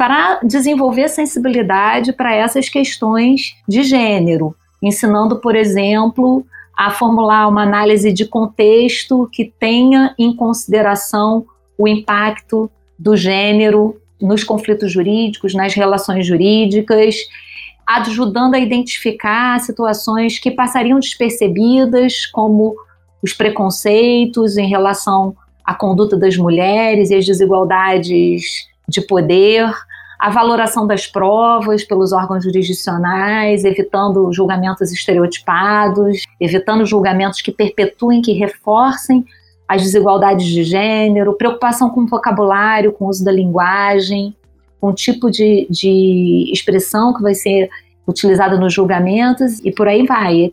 para 0.00 0.40
desenvolver 0.42 1.10
sensibilidade 1.10 2.14
para 2.14 2.34
essas 2.34 2.70
questões 2.70 3.54
de 3.68 3.82
gênero, 3.82 4.56
ensinando, 4.82 5.38
por 5.40 5.54
exemplo, 5.54 6.42
a 6.74 6.90
formular 6.90 7.46
uma 7.46 7.64
análise 7.64 8.10
de 8.10 8.24
contexto 8.24 9.28
que 9.30 9.52
tenha 9.60 10.14
em 10.18 10.34
consideração 10.34 11.44
o 11.76 11.86
impacto 11.86 12.70
do 12.98 13.14
gênero 13.14 14.00
nos 14.18 14.42
conflitos 14.42 14.90
jurídicos, 14.90 15.52
nas 15.52 15.74
relações 15.74 16.26
jurídicas, 16.26 17.16
ajudando 17.86 18.54
a 18.54 18.58
identificar 18.58 19.60
situações 19.60 20.38
que 20.38 20.50
passariam 20.50 20.98
despercebidas, 20.98 22.24
como 22.24 22.74
os 23.22 23.34
preconceitos 23.34 24.56
em 24.56 24.66
relação 24.66 25.36
à 25.62 25.74
conduta 25.74 26.16
das 26.16 26.38
mulheres 26.38 27.10
e 27.10 27.16
as 27.16 27.26
desigualdades 27.26 28.69
de 28.90 29.00
poder, 29.00 29.72
a 30.18 30.28
valoração 30.28 30.86
das 30.86 31.06
provas 31.06 31.82
pelos 31.82 32.12
órgãos 32.12 32.44
jurisdicionais, 32.44 33.64
evitando 33.64 34.30
julgamentos 34.32 34.92
estereotipados, 34.92 36.24
evitando 36.38 36.84
julgamentos 36.84 37.40
que 37.40 37.50
perpetuem, 37.50 38.20
que 38.20 38.32
reforcem 38.32 39.24
as 39.66 39.82
desigualdades 39.82 40.46
de 40.46 40.64
gênero, 40.64 41.34
preocupação 41.34 41.88
com 41.88 42.02
o 42.02 42.06
vocabulário, 42.06 42.92
com 42.92 43.06
o 43.06 43.08
uso 43.08 43.24
da 43.24 43.32
linguagem, 43.32 44.36
com 44.80 44.88
o 44.88 44.92
tipo 44.92 45.30
de, 45.30 45.66
de 45.70 46.50
expressão 46.52 47.14
que 47.14 47.22
vai 47.22 47.34
ser 47.34 47.70
utilizada 48.06 48.58
nos 48.58 48.74
julgamentos 48.74 49.60
e 49.64 49.70
por 49.72 49.86
aí 49.86 50.04
vai. 50.04 50.52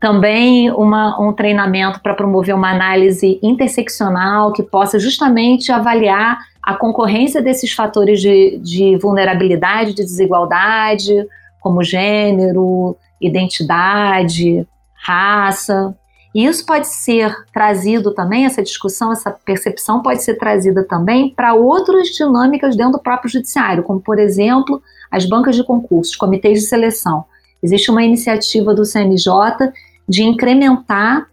Também 0.00 0.70
uma, 0.70 1.20
um 1.20 1.32
treinamento 1.32 2.00
para 2.00 2.14
promover 2.14 2.54
uma 2.54 2.70
análise 2.70 3.40
interseccional 3.42 4.52
que 4.52 4.62
possa 4.62 4.98
justamente 4.98 5.72
avaliar 5.72 6.38
a 6.68 6.74
concorrência 6.74 7.40
desses 7.40 7.72
fatores 7.72 8.20
de, 8.20 8.58
de 8.58 8.94
vulnerabilidade, 8.98 9.94
de 9.94 10.02
desigualdade, 10.02 11.26
como 11.62 11.82
gênero, 11.82 12.94
identidade, 13.18 14.68
raça. 14.92 15.96
E 16.34 16.44
isso 16.44 16.66
pode 16.66 16.86
ser 16.86 17.34
trazido 17.54 18.12
também, 18.12 18.44
essa 18.44 18.62
discussão, 18.62 19.10
essa 19.10 19.30
percepção 19.30 20.02
pode 20.02 20.22
ser 20.22 20.34
trazida 20.34 20.84
também 20.84 21.30
para 21.30 21.54
outras 21.54 22.08
dinâmicas 22.08 22.76
dentro 22.76 22.92
do 22.92 23.02
próprio 23.02 23.30
judiciário, 23.30 23.82
como, 23.82 23.98
por 23.98 24.18
exemplo, 24.18 24.82
as 25.10 25.24
bancas 25.24 25.56
de 25.56 25.64
concursos, 25.64 26.16
comitês 26.16 26.60
de 26.60 26.66
seleção. 26.66 27.24
Existe 27.62 27.90
uma 27.90 28.04
iniciativa 28.04 28.74
do 28.74 28.84
CNJ 28.84 29.72
de 30.06 30.22
incrementar 30.22 31.28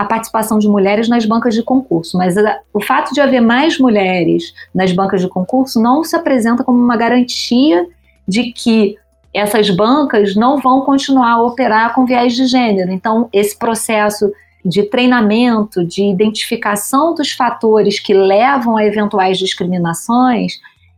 a 0.00 0.04
participação 0.06 0.58
de 0.58 0.66
mulheres 0.66 1.10
nas 1.10 1.26
bancas 1.26 1.54
de 1.54 1.62
concurso, 1.62 2.16
mas 2.16 2.34
a, 2.38 2.60
o 2.72 2.80
fato 2.80 3.12
de 3.12 3.20
haver 3.20 3.42
mais 3.42 3.78
mulheres 3.78 4.54
nas 4.74 4.92
bancas 4.92 5.20
de 5.20 5.28
concurso 5.28 5.78
não 5.78 6.02
se 6.02 6.16
apresenta 6.16 6.64
como 6.64 6.82
uma 6.82 6.96
garantia 6.96 7.86
de 8.26 8.50
que 8.50 8.96
essas 9.32 9.68
bancas 9.68 10.34
não 10.34 10.58
vão 10.58 10.80
continuar 10.86 11.32
a 11.32 11.42
operar 11.42 11.94
com 11.94 12.06
viés 12.06 12.32
de 12.34 12.46
gênero. 12.46 12.90
Então, 12.90 13.28
esse 13.30 13.58
processo 13.58 14.32
de 14.64 14.84
treinamento, 14.84 15.84
de 15.84 16.02
identificação 16.02 17.14
dos 17.14 17.32
fatores 17.32 18.00
que 18.00 18.14
levam 18.14 18.78
a 18.78 18.84
eventuais 18.86 19.36
discriminações 19.36 20.54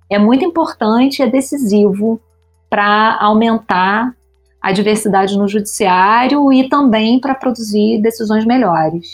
é 0.09 0.17
muito 0.17 0.45
importante 0.45 1.19
e 1.19 1.23
é 1.23 1.27
decisivo 1.27 2.21
para 2.71 3.19
aumentar 3.21 4.15
a 4.63 4.71
diversidade 4.71 5.37
no 5.37 5.49
judiciário 5.49 6.53
e 6.53 6.69
também 6.69 7.21
para 7.21 7.35
produzir 7.35 8.01
decisões 8.01 8.45
melhores. 8.45 9.09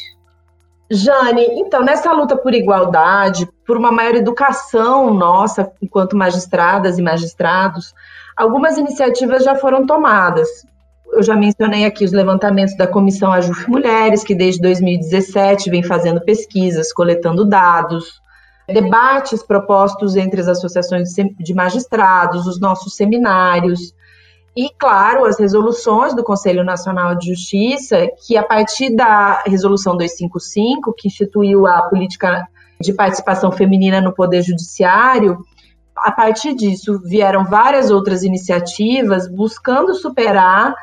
Jane, 0.90 1.44
então, 1.52 1.82
nessa 1.82 2.12
luta 2.12 2.36
por 2.36 2.54
igualdade, 2.54 3.48
por 3.66 3.76
uma 3.76 3.92
maior 3.92 4.14
educação 4.14 5.12
nossa, 5.12 5.70
enquanto 5.82 6.16
magistradas 6.16 6.98
e 6.98 7.02
magistrados, 7.02 7.94
algumas 8.36 8.78
iniciativas 8.78 9.44
já 9.44 9.54
foram 9.54 9.86
tomadas. 9.86 10.48
Eu 11.12 11.22
já 11.22 11.34
mencionei 11.34 11.84
aqui 11.84 12.04
os 12.04 12.12
levantamentos 12.12 12.76
da 12.76 12.86
Comissão 12.86 13.32
Ajuf 13.32 13.68
Mulheres, 13.70 14.22
que 14.22 14.34
desde 14.34 14.60
2017 14.60 15.70
vem 15.70 15.82
fazendo 15.82 16.20
pesquisas, 16.22 16.92
coletando 16.92 17.44
dados, 17.46 18.20
debates 18.66 19.42
propostos 19.42 20.16
entre 20.16 20.40
as 20.40 20.48
associações 20.48 21.08
de 21.38 21.54
magistrados, 21.54 22.46
os 22.46 22.60
nossos 22.60 22.94
seminários, 22.94 23.94
e, 24.58 24.68
claro, 24.76 25.24
as 25.24 25.38
resoluções 25.38 26.16
do 26.16 26.24
Conselho 26.24 26.64
Nacional 26.64 27.14
de 27.14 27.28
Justiça, 27.28 28.08
que 28.26 28.36
a 28.36 28.42
partir 28.42 28.92
da 28.92 29.44
resolução 29.46 29.96
255, 29.96 30.92
que 30.94 31.06
instituiu 31.06 31.64
a 31.64 31.82
política 31.82 32.44
de 32.80 32.92
participação 32.92 33.52
feminina 33.52 34.00
no 34.00 34.12
Poder 34.12 34.42
Judiciário, 34.42 35.38
a 35.98 36.10
partir 36.10 36.56
disso 36.56 37.00
vieram 37.04 37.44
várias 37.44 37.88
outras 37.92 38.24
iniciativas 38.24 39.28
buscando 39.28 39.94
superar 39.94 40.74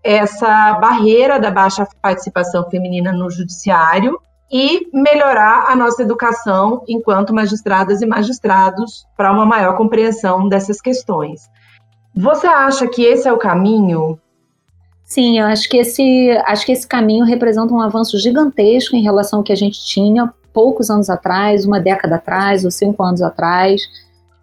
essa 0.00 0.74
barreira 0.74 1.40
da 1.40 1.50
baixa 1.50 1.88
participação 2.00 2.70
feminina 2.70 3.12
no 3.12 3.28
judiciário 3.28 4.16
e 4.48 4.88
melhorar 4.92 5.72
a 5.72 5.74
nossa 5.74 6.04
educação 6.04 6.84
enquanto 6.86 7.34
magistradas 7.34 8.00
e 8.00 8.06
magistrados 8.06 9.04
para 9.16 9.32
uma 9.32 9.44
maior 9.44 9.76
compreensão 9.76 10.48
dessas 10.48 10.80
questões. 10.80 11.52
Você 12.16 12.46
acha 12.46 12.86
que 12.86 13.02
esse 13.02 13.26
é 13.26 13.32
o 13.32 13.38
caminho? 13.38 14.18
Sim, 15.04 15.38
eu 15.38 15.46
acho 15.46 15.68
que 15.68 15.76
esse, 15.76 16.30
acho 16.46 16.64
que 16.64 16.72
esse 16.72 16.86
caminho 16.86 17.24
representa 17.24 17.74
um 17.74 17.80
avanço 17.80 18.18
gigantesco 18.18 18.96
em 18.96 19.02
relação 19.02 19.40
ao 19.40 19.42
que 19.42 19.52
a 19.52 19.56
gente 19.56 19.84
tinha 19.84 20.32
poucos 20.52 20.88
anos 20.90 21.10
atrás, 21.10 21.66
uma 21.66 21.80
década 21.80 22.16
atrás 22.16 22.64
ou 22.64 22.70
cinco 22.70 23.02
anos 23.02 23.20
atrás. 23.20 23.82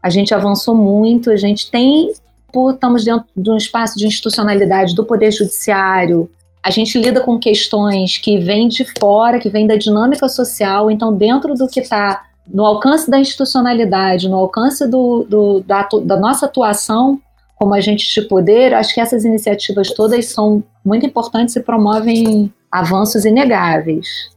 A 0.04 0.10
gente 0.10 0.34
avançou 0.34 0.75
muito, 0.75 1.32
a 1.32 1.38
gente 1.38 1.72
tem, 1.72 2.12
por 2.51 2.74
estamos 2.74 3.04
dentro 3.04 3.25
de 3.36 3.50
um 3.50 3.58
espaço 3.58 3.98
de 3.98 4.06
institucionalidade 4.06 4.94
do 4.94 5.06
Poder 5.06 5.32
Judiciário, 5.32 6.30
a 6.63 6.70
gente 6.70 7.00
lida 7.00 7.22
com 7.22 7.40
questões 7.40 8.18
que 8.18 8.38
vêm 8.38 8.68
de 8.68 8.86
fora, 9.00 9.40
que 9.40 9.50
vêm 9.50 9.66
da 9.66 9.75
dinâmica 9.75 10.30
social, 10.30 10.92
então, 10.92 11.12
dentro 11.12 11.56
do 11.56 11.68
que 11.68 11.80
está 11.80 12.24
no 12.48 12.66
alcance 12.66 13.10
da 13.10 13.20
institucionalidade, 13.20 14.30
no 14.30 14.36
alcance 14.36 14.88
do, 14.88 15.25
do 15.28 15.62
da, 15.62 15.88
da 16.04 16.18
nossa 16.18 16.46
atuação 16.46 17.20
como 17.62 17.75
agentes 17.75 18.12
de 18.12 18.24
poder, 18.24 18.74
acho 18.74 18.91
que 18.91 19.00
essas 19.00 19.24
iniciativas 19.24 19.94
todas 19.94 20.25
são 20.25 20.63
muito 20.84 21.06
importantes 21.06 21.56
e 21.56 21.62
promovem 21.62 22.51
avanços 22.72 23.24
inegáveis. 23.24 24.36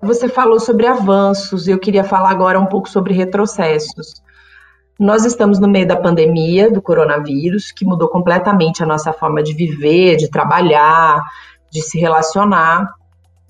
Você 0.00 0.26
falou 0.26 0.58
sobre 0.58 0.86
avanços, 0.86 1.68
eu 1.68 1.78
queria 1.78 2.02
falar 2.02 2.30
agora 2.30 2.58
um 2.58 2.64
pouco 2.64 2.88
sobre 2.88 3.12
retrocessos. 3.12 4.22
Nós 4.98 5.26
estamos 5.26 5.60
no 5.60 5.68
meio 5.68 5.86
da 5.86 5.96
pandemia 5.96 6.72
do 6.72 6.80
coronavírus, 6.80 7.70
que 7.70 7.84
mudou 7.84 8.08
completamente 8.08 8.82
a 8.82 8.86
nossa 8.86 9.12
forma 9.12 9.42
de 9.42 9.52
viver, 9.52 10.16
de 10.16 10.30
trabalhar, 10.30 11.22
de 11.70 11.82
se 11.82 12.00
relacionar. 12.00 12.90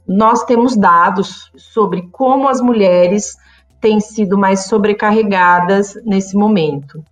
Nós 0.04 0.42
temos 0.42 0.76
dados 0.76 1.48
sobre 1.56 2.08
como 2.10 2.48
as 2.48 2.60
mulheres 2.60 3.36
têm 3.80 4.00
sido 4.00 4.36
mais 4.36 4.64
sobrecarregadas 4.64 5.94
nesse 6.04 6.36
momento. 6.36 7.04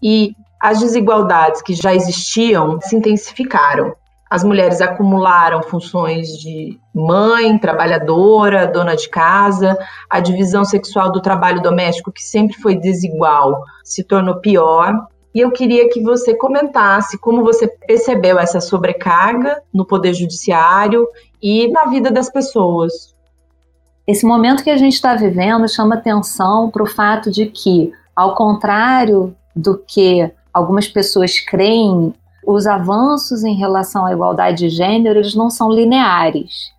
E 0.00 0.32
as 0.60 0.80
desigualdades 0.80 1.62
que 1.62 1.74
já 1.74 1.94
existiam 1.94 2.80
se 2.80 2.96
intensificaram. 2.96 3.94
As 4.30 4.44
mulheres 4.44 4.80
acumularam 4.80 5.62
funções 5.62 6.28
de 6.38 6.78
mãe, 6.94 7.56
trabalhadora, 7.58 8.66
dona 8.66 8.94
de 8.94 9.08
casa. 9.08 9.78
A 10.10 10.20
divisão 10.20 10.64
sexual 10.64 11.10
do 11.10 11.22
trabalho 11.22 11.62
doméstico, 11.62 12.12
que 12.12 12.22
sempre 12.22 12.56
foi 12.56 12.74
desigual, 12.74 13.62
se 13.82 14.04
tornou 14.04 14.36
pior. 14.40 15.06
E 15.34 15.40
eu 15.40 15.50
queria 15.50 15.88
que 15.88 16.02
você 16.02 16.34
comentasse 16.34 17.16
como 17.18 17.42
você 17.42 17.68
percebeu 17.68 18.38
essa 18.38 18.60
sobrecarga 18.60 19.62
no 19.72 19.86
Poder 19.86 20.12
Judiciário 20.12 21.06
e 21.40 21.68
na 21.68 21.86
vida 21.86 22.10
das 22.10 22.30
pessoas. 22.30 23.14
Esse 24.06 24.26
momento 24.26 24.64
que 24.64 24.70
a 24.70 24.76
gente 24.76 24.94
está 24.94 25.14
vivendo 25.14 25.68
chama 25.68 25.94
atenção 25.94 26.70
para 26.70 26.82
o 26.82 26.86
fato 26.86 27.30
de 27.30 27.46
que, 27.46 27.92
ao 28.16 28.34
contrário 28.34 29.34
do 29.54 29.78
que 29.78 30.30
algumas 30.52 30.88
pessoas 30.88 31.38
creem, 31.40 32.14
os 32.46 32.66
avanços 32.66 33.44
em 33.44 33.54
relação 33.54 34.06
à 34.06 34.12
igualdade 34.12 34.58
de 34.58 34.68
gênero 34.70 35.18
eles 35.18 35.34
não 35.34 35.50
são 35.50 35.70
lineares. 35.70 36.72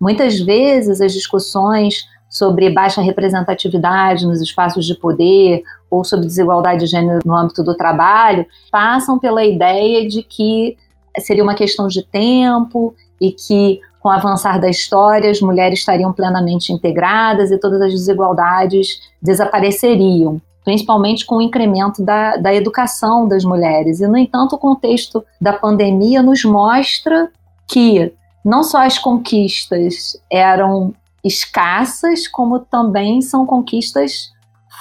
Muitas 0.00 0.40
vezes 0.40 1.00
as 1.00 1.12
discussões 1.12 2.06
sobre 2.28 2.70
baixa 2.70 3.00
representatividade 3.00 4.26
nos 4.26 4.40
espaços 4.40 4.84
de 4.84 4.94
poder 4.96 5.62
ou 5.88 6.04
sobre 6.04 6.26
desigualdade 6.26 6.80
de 6.80 6.86
gênero 6.86 7.20
no 7.24 7.34
âmbito 7.34 7.62
do 7.62 7.76
trabalho 7.76 8.44
passam 8.72 9.18
pela 9.18 9.44
ideia 9.44 10.08
de 10.08 10.22
que 10.22 10.76
seria 11.20 11.44
uma 11.44 11.54
questão 11.54 11.86
de 11.86 12.02
tempo 12.02 12.94
e 13.20 13.30
que 13.30 13.80
com 14.00 14.08
o 14.08 14.12
avançar 14.12 14.60
da 14.60 14.68
história 14.68 15.30
as 15.30 15.40
mulheres 15.40 15.78
estariam 15.78 16.12
plenamente 16.12 16.72
integradas 16.72 17.50
e 17.50 17.58
todas 17.58 17.80
as 17.80 17.92
desigualdades 17.92 19.00
desapareceriam 19.22 20.40
principalmente 20.64 21.26
com 21.26 21.36
o 21.36 21.42
incremento 21.42 22.02
da, 22.02 22.36
da 22.36 22.54
educação 22.54 23.28
das 23.28 23.44
mulheres. 23.44 24.00
E, 24.00 24.06
no 24.06 24.16
entanto, 24.16 24.56
o 24.56 24.58
contexto 24.58 25.24
da 25.40 25.52
pandemia 25.52 26.22
nos 26.22 26.42
mostra 26.44 27.30
que 27.68 28.12
não 28.44 28.62
só 28.62 28.78
as 28.78 28.98
conquistas 28.98 30.20
eram 30.30 30.94
escassas, 31.22 32.26
como 32.26 32.58
também 32.58 33.20
são 33.22 33.46
conquistas 33.46 34.32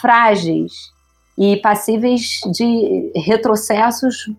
frágeis 0.01 0.71
e 1.37 1.57
passíveis 1.57 2.39
de 2.51 3.11
retrocessos 3.15 4.29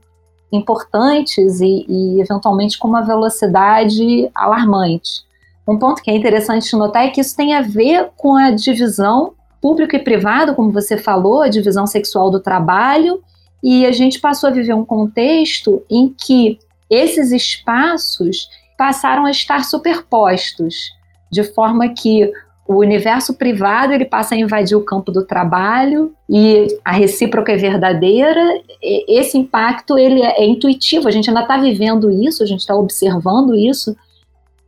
importantes 0.53 1.61
e, 1.61 1.85
e, 1.89 2.21
eventualmente 2.21 2.79
com 2.79 2.87
uma 2.87 3.03
velocidade 3.03 4.31
alarmante. 4.35 5.25
Um 5.67 5.79
ponto 5.79 6.03
que 6.03 6.11
é 6.11 6.15
interessante 6.15 6.77
notar 6.77 7.07
é 7.07 7.11
que 7.11 7.21
isso 7.21 7.37
tem 7.37 7.55
a 7.55 7.63
ver 7.63 8.11
com 8.17 8.37
a 8.37 8.51
divisão 8.51 9.33
público 9.65 9.97
e 9.97 9.99
privado, 9.99 10.55
como 10.55 10.71
você 10.71 10.99
falou, 10.99 11.41
a 11.41 11.49
divisão 11.49 11.87
sexual 11.87 12.31
do 12.31 12.39
trabalho, 12.39 13.23
e 13.63 13.87
a 13.87 13.93
gente 13.93 14.21
passou 14.21 14.51
a 14.51 14.53
viver 14.53 14.75
um 14.75 14.85
contexto 14.85 15.83
em 15.91 16.15
que 16.15 16.59
esses 16.91 17.33
espaços 17.33 18.51
passaram 18.77 19.25
a 19.25 19.31
estar 19.31 19.65
superpostos, 19.65 20.93
de 21.33 21.43
forma 21.43 21.89
que 21.89 22.31
o 22.69 22.75
universo 22.75 23.33
privado 23.33 23.95
ele 23.95 24.05
passa 24.05 24.35
a 24.35 24.39
invadir 24.39 24.77
o 24.77 24.85
campo 24.85 25.11
do 25.11 25.25
trabalho 25.25 26.15
e 26.29 26.67
a 26.85 26.93
recíproca 26.93 27.53
é 27.53 27.57
verdadeira. 27.57 28.61
Esse 29.09 29.39
impacto 29.39 29.97
ele 29.97 30.21
é, 30.23 30.45
intuitivo. 30.45 31.09
A 31.09 31.11
gente 31.11 31.31
ainda 31.31 31.41
está 31.41 31.57
vivendo 31.57 32.11
isso, 32.11 32.43
a 32.43 32.47
gente 32.47 32.61
está 32.61 32.75
observando 32.75 33.55
isso 33.55 33.97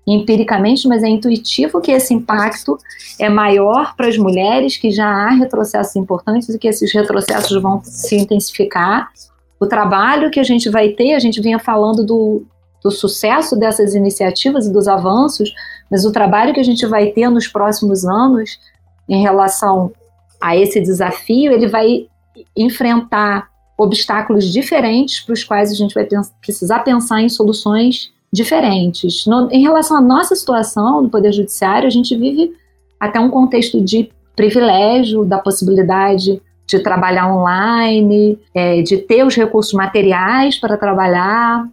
empiricamente, 0.06 0.86
mas 0.86 1.02
é 1.02 1.08
intuitivo 1.08 1.80
que 1.80 1.90
esse 1.90 2.14
impacto 2.14 2.78
é 3.18 3.28
maior 3.28 3.96
para 3.96 4.06
as 4.06 4.16
mulheres, 4.16 4.76
que 4.76 4.90
já 4.90 5.06
há 5.06 5.30
retrocessos 5.30 5.96
importantes 5.96 6.48
e 6.48 6.58
que 6.58 6.68
esses 6.68 6.92
retrocessos 6.92 7.60
vão 7.60 7.80
se 7.82 8.14
intensificar. 8.14 9.10
O 9.58 9.66
trabalho 9.66 10.30
que 10.30 10.38
a 10.38 10.44
gente 10.44 10.70
vai 10.70 10.90
ter, 10.90 11.14
a 11.14 11.18
gente 11.18 11.40
vinha 11.40 11.58
falando 11.58 12.04
do, 12.04 12.44
do 12.84 12.90
sucesso 12.90 13.56
dessas 13.56 13.94
iniciativas 13.94 14.66
e 14.66 14.72
dos 14.72 14.86
avanços, 14.86 15.52
mas 15.90 16.04
o 16.04 16.12
trabalho 16.12 16.54
que 16.54 16.60
a 16.60 16.64
gente 16.64 16.86
vai 16.86 17.06
ter 17.06 17.28
nos 17.28 17.48
próximos 17.48 18.04
anos 18.04 18.60
em 19.08 19.22
relação 19.22 19.92
a 20.40 20.56
esse 20.56 20.80
desafio, 20.80 21.52
ele 21.52 21.66
vai 21.66 22.06
enfrentar 22.56 23.48
obstáculos 23.78 24.44
diferentes 24.52 25.20
para 25.20 25.32
os 25.32 25.42
quais 25.42 25.70
a 25.70 25.74
gente 25.74 25.94
vai 25.94 26.06
precisar 26.40 26.80
pensar 26.80 27.20
em 27.20 27.28
soluções 27.28 28.12
diferentes. 28.36 29.26
No, 29.26 29.48
em 29.50 29.62
relação 29.62 29.96
à 29.96 30.00
nossa 30.00 30.36
situação 30.36 31.02
no 31.02 31.08
Poder 31.08 31.32
Judiciário, 31.32 31.86
a 31.86 31.90
gente 31.90 32.14
vive 32.14 32.52
até 33.00 33.18
um 33.18 33.30
contexto 33.30 33.80
de 33.80 34.10
privilégio, 34.36 35.24
da 35.24 35.38
possibilidade 35.38 36.40
de 36.66 36.78
trabalhar 36.80 37.32
online, 37.34 38.38
é, 38.54 38.82
de 38.82 38.98
ter 38.98 39.24
os 39.24 39.34
recursos 39.34 39.72
materiais 39.72 40.58
para 40.58 40.76
trabalhar, 40.76 41.66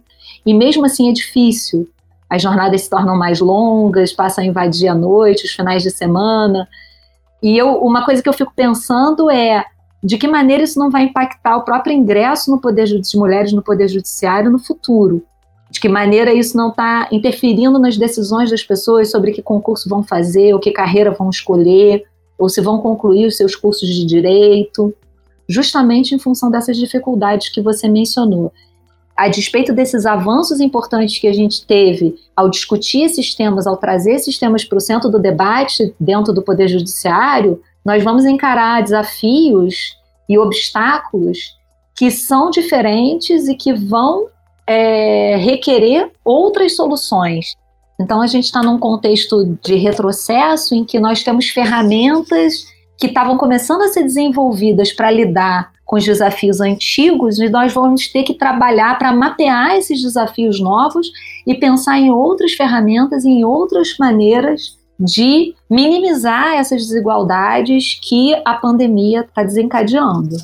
e 0.46 0.54
mesmo 0.54 0.86
assim 0.86 1.10
é 1.10 1.12
difícil. 1.12 1.88
As 2.30 2.40
jornadas 2.40 2.82
se 2.82 2.90
tornam 2.90 3.16
mais 3.16 3.40
longas, 3.40 4.12
passam 4.12 4.42
a 4.42 4.46
invadir 4.46 4.88
a 4.88 4.94
noite, 4.94 5.44
os 5.44 5.52
finais 5.52 5.82
de 5.82 5.90
semana. 5.90 6.66
E 7.42 7.56
eu, 7.58 7.74
uma 7.82 8.04
coisa 8.04 8.22
que 8.22 8.28
eu 8.28 8.32
fico 8.32 8.52
pensando 8.56 9.30
é 9.30 9.64
de 10.02 10.16
que 10.16 10.26
maneira 10.26 10.62
isso 10.62 10.78
não 10.78 10.90
vai 10.90 11.04
impactar 11.04 11.56
o 11.56 11.62
próprio 11.62 11.94
ingresso 11.94 12.50
no 12.50 12.60
poder 12.60 12.86
de 12.86 13.18
mulheres 13.18 13.52
no 13.52 13.62
poder 13.62 13.88
judiciário 13.88 14.50
no 14.50 14.58
futuro 14.58 15.22
de 15.70 15.80
que 15.80 15.88
maneira 15.88 16.32
isso 16.32 16.56
não 16.56 16.70
está 16.70 17.08
interferindo 17.10 17.78
nas 17.78 17.96
decisões 17.96 18.50
das 18.50 18.62
pessoas 18.62 19.10
sobre 19.10 19.32
que 19.32 19.42
concurso 19.42 19.88
vão 19.88 20.02
fazer, 20.02 20.54
ou 20.54 20.60
que 20.60 20.70
carreira 20.70 21.10
vão 21.10 21.30
escolher, 21.30 22.04
ou 22.38 22.48
se 22.48 22.60
vão 22.60 22.78
concluir 22.78 23.26
os 23.26 23.36
seus 23.36 23.56
cursos 23.56 23.88
de 23.88 24.04
direito, 24.04 24.94
justamente 25.48 26.14
em 26.14 26.18
função 26.18 26.50
dessas 26.50 26.76
dificuldades 26.76 27.48
que 27.48 27.60
você 27.60 27.88
mencionou. 27.88 28.52
A 29.16 29.28
despeito 29.28 29.72
desses 29.72 30.06
avanços 30.06 30.60
importantes 30.60 31.18
que 31.18 31.28
a 31.28 31.32
gente 31.32 31.64
teve 31.64 32.16
ao 32.34 32.48
discutir 32.48 33.02
esses 33.02 33.32
temas, 33.34 33.66
ao 33.66 33.76
trazer 33.76 34.14
esses 34.14 34.36
temas 34.38 34.64
para 34.64 34.78
o 34.78 34.80
centro 34.80 35.08
do 35.08 35.20
debate 35.20 35.94
dentro 36.00 36.32
do 36.32 36.42
Poder 36.42 36.66
Judiciário, 36.66 37.62
nós 37.84 38.02
vamos 38.02 38.24
encarar 38.24 38.82
desafios 38.82 39.96
e 40.28 40.36
obstáculos 40.36 41.56
que 41.96 42.10
são 42.10 42.50
diferentes 42.50 43.46
e 43.46 43.54
que 43.54 43.72
vão 43.72 44.26
é, 44.66 45.36
requerer 45.36 46.10
outras 46.24 46.76
soluções. 46.76 47.54
Então, 48.00 48.20
a 48.20 48.26
gente 48.26 48.44
está 48.44 48.62
num 48.62 48.78
contexto 48.78 49.56
de 49.62 49.76
retrocesso 49.76 50.74
em 50.74 50.84
que 50.84 50.98
nós 50.98 51.22
temos 51.22 51.48
ferramentas 51.48 52.64
que 52.98 53.06
estavam 53.06 53.36
começando 53.36 53.82
a 53.82 53.88
ser 53.88 54.02
desenvolvidas 54.02 54.92
para 54.92 55.10
lidar 55.10 55.72
com 55.84 55.96
os 55.96 56.04
desafios 56.04 56.60
antigos 56.60 57.38
e 57.38 57.48
nós 57.48 57.72
vamos 57.72 58.08
ter 58.08 58.22
que 58.22 58.34
trabalhar 58.34 58.98
para 58.98 59.12
mapear 59.12 59.76
esses 59.76 60.02
desafios 60.02 60.58
novos 60.58 61.10
e 61.46 61.54
pensar 61.54 61.98
em 61.98 62.10
outras 62.10 62.52
ferramentas, 62.52 63.24
em 63.24 63.44
outras 63.44 63.96
maneiras 63.98 64.78
de 64.98 65.54
minimizar 65.68 66.54
essas 66.54 66.82
desigualdades 66.82 67.98
que 68.02 68.34
a 68.44 68.54
pandemia 68.54 69.20
está 69.20 69.42
desencadeando. 69.42 70.36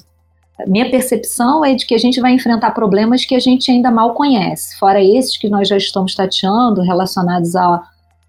Minha 0.66 0.90
percepção 0.90 1.64
é 1.64 1.75
de 1.75 1.87
que 1.87 1.94
a 1.94 1.99
gente 1.99 2.20
vai 2.20 2.33
enfrentar 2.33 2.70
problemas 2.73 3.25
que 3.25 3.35
a 3.35 3.38
gente 3.38 3.70
ainda 3.70 3.90
mal 3.90 4.14
conhece, 4.14 4.79
fora 4.79 5.03
esses 5.03 5.37
que 5.37 5.49
nós 5.49 5.68
já 5.68 5.77
estamos 5.77 6.14
tateando, 6.14 6.83
relacionados 6.83 7.55
à 7.57 7.83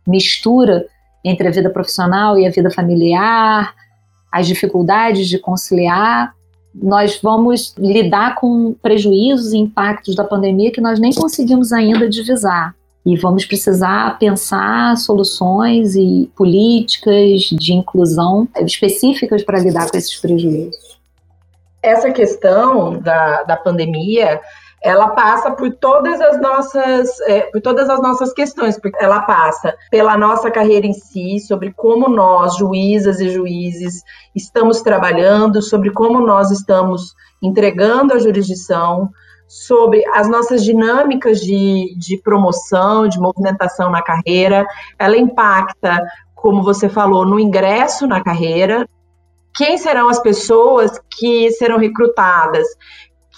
mistura 0.05 0.85
entre 1.23 1.47
a 1.47 1.51
vida 1.51 1.69
profissional 1.69 2.37
e 2.37 2.45
a 2.45 2.49
vida 2.49 2.71
familiar, 2.71 3.73
as 4.31 4.47
dificuldades 4.47 5.27
de 5.27 5.37
conciliar. 5.37 6.33
Nós 6.73 7.19
vamos 7.21 7.75
lidar 7.77 8.35
com 8.35 8.73
prejuízos 8.81 9.53
e 9.53 9.57
impactos 9.57 10.15
da 10.15 10.23
pandemia 10.23 10.71
que 10.71 10.81
nós 10.81 10.99
nem 10.99 11.13
conseguimos 11.13 11.73
ainda 11.73 12.09
divisar. 12.09 12.73
E 13.05 13.17
vamos 13.17 13.45
precisar 13.45 14.17
pensar 14.19 14.95
soluções 14.95 15.95
e 15.95 16.29
políticas 16.35 17.41
de 17.51 17.73
inclusão 17.73 18.47
específicas 18.57 19.43
para 19.43 19.59
lidar 19.59 19.89
com 19.89 19.97
esses 19.97 20.15
prejuízos. 20.19 21.00
Essa 21.81 22.11
questão 22.11 22.99
da, 22.99 23.43
da 23.43 23.57
pandemia, 23.57 24.39
ela 24.81 25.09
passa 25.09 25.51
por 25.51 25.71
todas 25.73 26.19
as 26.19 26.41
nossas 26.41 27.19
é, 27.21 27.41
por 27.51 27.61
todas 27.61 27.89
as 27.89 28.01
nossas 28.01 28.33
questões, 28.33 28.79
porque 28.79 29.03
ela 29.03 29.21
passa 29.21 29.75
pela 29.91 30.17
nossa 30.17 30.49
carreira 30.49 30.87
em 30.87 30.93
si, 30.93 31.39
sobre 31.39 31.71
como 31.71 32.09
nós, 32.09 32.57
juízas 32.57 33.19
e 33.19 33.29
juízes, 33.29 34.01
estamos 34.35 34.81
trabalhando, 34.81 35.61
sobre 35.61 35.91
como 35.91 36.19
nós 36.19 36.49
estamos 36.51 37.13
entregando 37.41 38.13
a 38.13 38.19
jurisdição, 38.19 39.09
sobre 39.47 40.03
as 40.13 40.29
nossas 40.29 40.63
dinâmicas 40.63 41.41
de, 41.41 41.93
de 41.97 42.17
promoção, 42.23 43.07
de 43.07 43.19
movimentação 43.19 43.91
na 43.91 44.01
carreira. 44.01 44.65
Ela 44.97 45.17
impacta, 45.17 46.01
como 46.33 46.63
você 46.63 46.87
falou, 46.87 47.25
no 47.25 47.39
ingresso 47.39 48.07
na 48.07 48.23
carreira. 48.23 48.87
Quem 49.55 49.77
serão 49.77 50.09
as 50.09 50.19
pessoas 50.19 50.91
que 51.17 51.51
serão 51.51 51.77
recrutadas? 51.77 52.67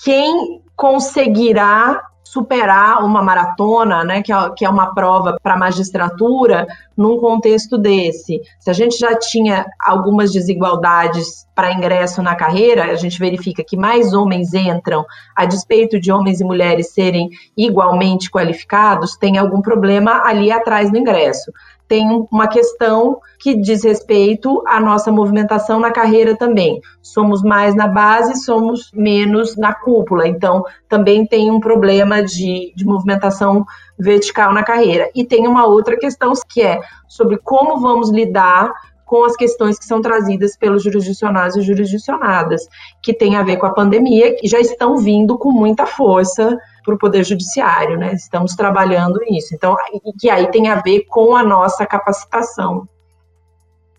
Quem 0.03 0.61
conseguirá 0.75 2.01
superar 2.33 3.05
uma 3.05 3.21
maratona, 3.21 4.03
né, 4.03 4.23
que 4.23 4.33
é, 4.33 4.49
que 4.57 4.65
é 4.65 4.69
uma 4.69 4.91
prova 4.95 5.37
para 5.41 5.55
magistratura, 5.55 6.65
num 6.97 7.19
contexto 7.19 7.77
desse. 7.77 8.41
Se 8.59 8.71
a 8.71 8.73
gente 8.73 8.97
já 8.97 9.15
tinha 9.15 9.63
algumas 9.79 10.31
desigualdades 10.31 11.47
para 11.53 11.71
ingresso 11.71 12.23
na 12.23 12.35
carreira, 12.35 12.85
a 12.85 12.95
gente 12.95 13.19
verifica 13.19 13.63
que 13.63 13.77
mais 13.77 14.15
homens 14.15 14.51
entram, 14.55 15.05
a 15.35 15.45
despeito 15.45 15.99
de 15.99 16.11
homens 16.11 16.41
e 16.41 16.43
mulheres 16.43 16.91
serem 16.91 17.29
igualmente 17.55 18.31
qualificados, 18.31 19.15
tem 19.15 19.37
algum 19.37 19.61
problema 19.61 20.23
ali 20.25 20.51
atrás 20.51 20.91
no 20.91 20.97
ingresso 20.97 21.51
tem 21.93 22.27
uma 22.31 22.47
questão 22.47 23.19
que 23.37 23.53
diz 23.53 23.83
respeito 23.83 24.63
à 24.65 24.79
nossa 24.79 25.11
movimentação 25.11 25.79
na 25.79 25.91
carreira 25.91 26.35
também. 26.35 26.81
Somos 27.03 27.43
mais 27.43 27.75
na 27.75 27.87
base, 27.87 28.43
somos 28.43 28.89
menos 28.95 29.55
na 29.55 29.75
cúpula. 29.75 30.27
Então, 30.27 30.63
também 30.89 31.23
tem 31.23 31.51
um 31.51 31.59
problema 31.59 32.23
de, 32.23 32.73
de 32.75 32.83
movimentação 32.83 33.63
vertical 33.99 34.51
na 34.55 34.63
carreira. 34.63 35.11
E 35.13 35.23
tem 35.23 35.47
uma 35.47 35.67
outra 35.67 35.95
questão 35.95 36.33
que 36.49 36.63
é 36.63 36.79
sobre 37.07 37.37
como 37.37 37.79
vamos 37.79 38.09
lidar 38.09 38.73
com 39.05 39.23
as 39.23 39.35
questões 39.35 39.77
que 39.77 39.85
são 39.85 40.01
trazidas 40.01 40.57
pelos 40.57 40.81
jurisdicionados 40.81 41.57
e 41.57 41.61
jurisdicionadas, 41.61 42.63
que 43.03 43.13
tem 43.13 43.35
a 43.35 43.43
ver 43.43 43.57
com 43.57 43.67
a 43.67 43.73
pandemia, 43.73 44.35
que 44.35 44.47
já 44.47 44.59
estão 44.59 44.97
vindo 44.97 45.37
com 45.37 45.51
muita 45.51 45.85
força 45.85 46.57
para 46.83 46.95
o 46.95 46.97
Poder 46.97 47.23
Judiciário, 47.23 47.97
né? 47.97 48.13
Estamos 48.13 48.55
trabalhando 48.55 49.19
nisso. 49.27 49.55
Então, 49.55 49.75
que 50.19 50.29
aí 50.29 50.47
tem 50.51 50.69
a 50.69 50.75
ver 50.81 51.05
com 51.07 51.35
a 51.35 51.43
nossa 51.43 51.85
capacitação. 51.85 52.87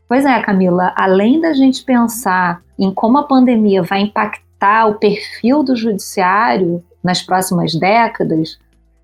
Pois 0.08 0.24
é, 0.24 0.40
Camila, 0.42 0.92
além 0.96 1.40
da 1.40 1.54
gente 1.54 1.84
pensar 1.84 2.62
em 2.78 2.92
como 2.92 3.18
a 3.18 3.24
pandemia 3.24 3.82
vai 3.82 4.00
impactar 4.00 4.86
o 4.86 4.94
perfil 4.94 5.62
do 5.62 5.74
judiciário 5.74 6.84
nas 7.02 7.22
próximas 7.22 7.74
décadas, 7.74 8.58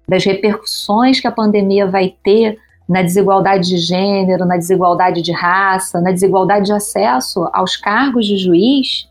das 0.07 0.25
repercussões 0.25 1.21
que 1.21 1.27
a 1.27 1.33
pandemia 1.33 1.87
vai 1.87 2.15
ter 2.23 2.59
na 2.89 3.03
desigualdade 3.03 3.69
de 3.69 3.77
gênero, 3.77 4.45
na 4.45 4.57
desigualdade 4.57 5.23
de 5.23 5.33
raça, 5.33 6.01
na 6.01 6.11
desigualdade 6.11 6.67
de 6.67 6.73
acesso 6.73 7.49
aos 7.53 7.77
cargos 7.77 8.27
de 8.27 8.37
juiz, 8.37 9.09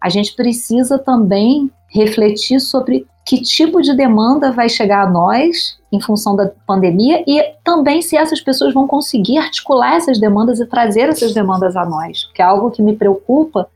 a 0.00 0.08
gente 0.08 0.34
precisa 0.34 0.98
também 0.98 1.70
refletir 1.88 2.58
sobre 2.58 3.06
que 3.24 3.40
tipo 3.40 3.80
de 3.80 3.94
demanda 3.94 4.50
vai 4.50 4.68
chegar 4.68 5.06
a 5.06 5.10
nós 5.10 5.78
em 5.92 6.00
função 6.00 6.34
da 6.34 6.50
pandemia 6.66 7.22
e 7.26 7.40
também 7.62 8.02
se 8.02 8.16
essas 8.16 8.40
pessoas 8.40 8.74
vão 8.74 8.86
conseguir 8.86 9.38
articular 9.38 9.94
essas 9.94 10.18
demandas 10.18 10.58
e 10.58 10.66
trazer 10.66 11.08
essas 11.08 11.32
demandas 11.32 11.76
a 11.76 11.84
nós, 11.84 12.24
que 12.34 12.42
é 12.42 12.44
algo 12.44 12.70
que 12.70 12.82
me 12.82 12.96
preocupa 12.96 13.68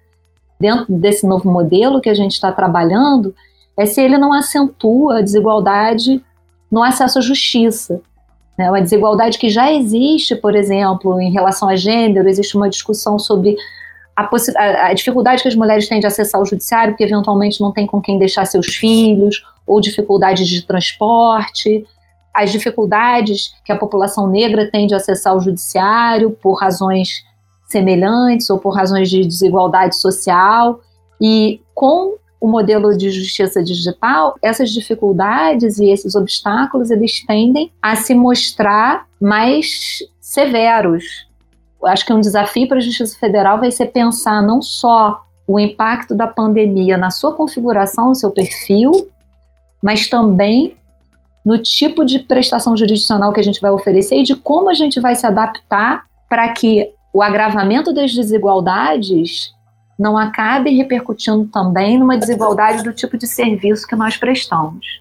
dentro 0.58 0.86
desse 0.88 1.26
novo 1.26 1.50
modelo 1.50 2.00
que 2.00 2.08
a 2.08 2.14
gente 2.14 2.32
está 2.32 2.50
trabalhando, 2.50 3.34
é 3.76 3.86
se 3.86 4.00
ele 4.00 4.18
não 4.18 4.32
acentua 4.32 5.18
a 5.18 5.22
desigualdade 5.22 6.24
no 6.70 6.82
acesso 6.82 7.18
à 7.18 7.22
justiça. 7.22 8.00
Né? 8.58 8.70
Uma 8.70 8.80
desigualdade 8.80 9.38
que 9.38 9.50
já 9.50 9.70
existe, 9.70 10.34
por 10.34 10.56
exemplo, 10.56 11.20
em 11.20 11.30
relação 11.30 11.68
a 11.68 11.76
gênero, 11.76 12.28
existe 12.28 12.56
uma 12.56 12.70
discussão 12.70 13.18
sobre 13.18 13.56
a, 14.16 14.86
a, 14.86 14.94
dificuldade 14.94 15.42
que 15.42 15.48
as 15.48 15.54
mulheres 15.54 15.88
têm 15.88 16.00
de 16.00 16.06
acessar 16.06 16.40
o 16.40 16.44
judiciário, 16.46 16.92
porque 16.92 17.04
eventualmente 17.04 17.60
não 17.60 17.70
tem 17.70 17.86
com 17.86 18.00
quem 18.00 18.18
deixar 18.18 18.46
seus 18.46 18.74
filhos, 18.74 19.42
ou 19.66 19.80
dificuldades 19.80 20.48
de 20.48 20.62
transporte, 20.62 21.84
as 22.32 22.50
dificuldades 22.50 23.54
que 23.64 23.72
a 23.72 23.76
população 23.76 24.28
negra 24.28 24.70
tem 24.70 24.86
de 24.86 24.94
acessar 24.94 25.36
o 25.36 25.40
judiciário 25.40 26.30
por 26.30 26.54
razões 26.54 27.24
semelhantes 27.66 28.48
ou 28.48 28.58
por 28.58 28.70
razões 28.70 29.10
de 29.10 29.26
desigualdade 29.26 29.98
social. 29.98 30.80
E 31.20 31.60
com 31.74 32.16
o 32.40 32.46
modelo 32.46 32.96
de 32.96 33.10
justiça 33.10 33.62
digital, 33.62 34.34
essas 34.42 34.70
dificuldades 34.70 35.78
e 35.78 35.90
esses 35.90 36.14
obstáculos 36.14 36.90
eles 36.90 37.24
tendem 37.26 37.72
a 37.82 37.96
se 37.96 38.14
mostrar 38.14 39.06
mais 39.20 39.98
severos 40.20 41.25
acho 41.86 42.04
que 42.04 42.12
um 42.12 42.20
desafio 42.20 42.68
para 42.68 42.78
a 42.78 42.80
Justiça 42.80 43.18
Federal 43.18 43.58
vai 43.58 43.70
ser 43.70 43.86
pensar 43.86 44.42
não 44.42 44.60
só 44.62 45.22
o 45.46 45.60
impacto 45.60 46.14
da 46.14 46.26
pandemia 46.26 46.96
na 46.96 47.10
sua 47.10 47.32
configuração, 47.34 48.08
no 48.08 48.14
seu 48.14 48.30
perfil, 48.30 49.08
mas 49.82 50.08
também 50.08 50.76
no 51.44 51.58
tipo 51.58 52.04
de 52.04 52.18
prestação 52.18 52.76
jurisdicional 52.76 53.32
que 53.32 53.38
a 53.38 53.44
gente 53.44 53.60
vai 53.60 53.70
oferecer 53.70 54.16
e 54.16 54.24
de 54.24 54.34
como 54.34 54.68
a 54.68 54.74
gente 54.74 54.98
vai 54.98 55.14
se 55.14 55.24
adaptar 55.24 56.04
para 56.28 56.48
que 56.52 56.90
o 57.12 57.22
agravamento 57.22 57.92
das 57.92 58.12
desigualdades 58.12 59.54
não 59.98 60.18
acabe 60.18 60.76
repercutindo 60.76 61.46
também 61.46 61.98
numa 61.98 62.18
desigualdade 62.18 62.82
do 62.82 62.92
tipo 62.92 63.16
de 63.16 63.26
serviço 63.26 63.86
que 63.86 63.96
nós 63.96 64.16
prestamos. 64.16 65.00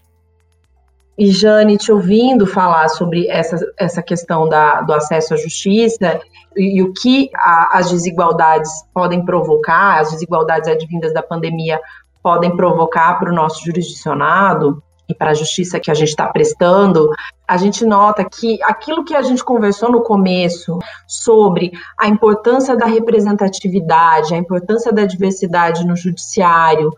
E 1.17 1.31
Jane, 1.31 1.77
te 1.77 1.91
ouvindo 1.91 2.45
falar 2.45 2.89
sobre 2.89 3.27
essa, 3.27 3.57
essa 3.77 4.01
questão 4.01 4.49
da, 4.49 4.81
do 4.81 4.93
acesso 4.93 5.33
à 5.33 5.37
justiça 5.37 6.19
e, 6.55 6.79
e 6.79 6.83
o 6.83 6.91
que 6.93 7.29
a, 7.35 7.77
as 7.77 7.89
desigualdades 7.89 8.71
podem 8.93 9.23
provocar, 9.23 9.99
as 9.99 10.11
desigualdades 10.11 10.67
advindas 10.69 11.13
da 11.13 11.23
pandemia 11.23 11.79
podem 12.21 12.55
provocar 12.55 13.17
para 13.17 13.31
o 13.31 13.35
nosso 13.35 13.63
jurisdicionado 13.63 14.83
e 15.07 15.13
para 15.13 15.31
a 15.31 15.33
justiça 15.33 15.79
que 15.79 15.91
a 15.91 15.93
gente 15.93 16.09
está 16.09 16.27
prestando, 16.27 17.11
a 17.47 17.57
gente 17.57 17.85
nota 17.85 18.25
que 18.25 18.61
aquilo 18.63 19.05
que 19.05 19.15
a 19.15 19.21
gente 19.21 19.43
conversou 19.43 19.91
no 19.91 20.01
começo 20.01 20.79
sobre 21.07 21.71
a 21.99 22.07
importância 22.07 22.75
da 22.75 22.87
representatividade, 22.87 24.33
a 24.33 24.37
importância 24.37 24.91
da 24.91 25.05
diversidade 25.05 25.85
no 25.85 25.95
judiciário, 25.95 26.91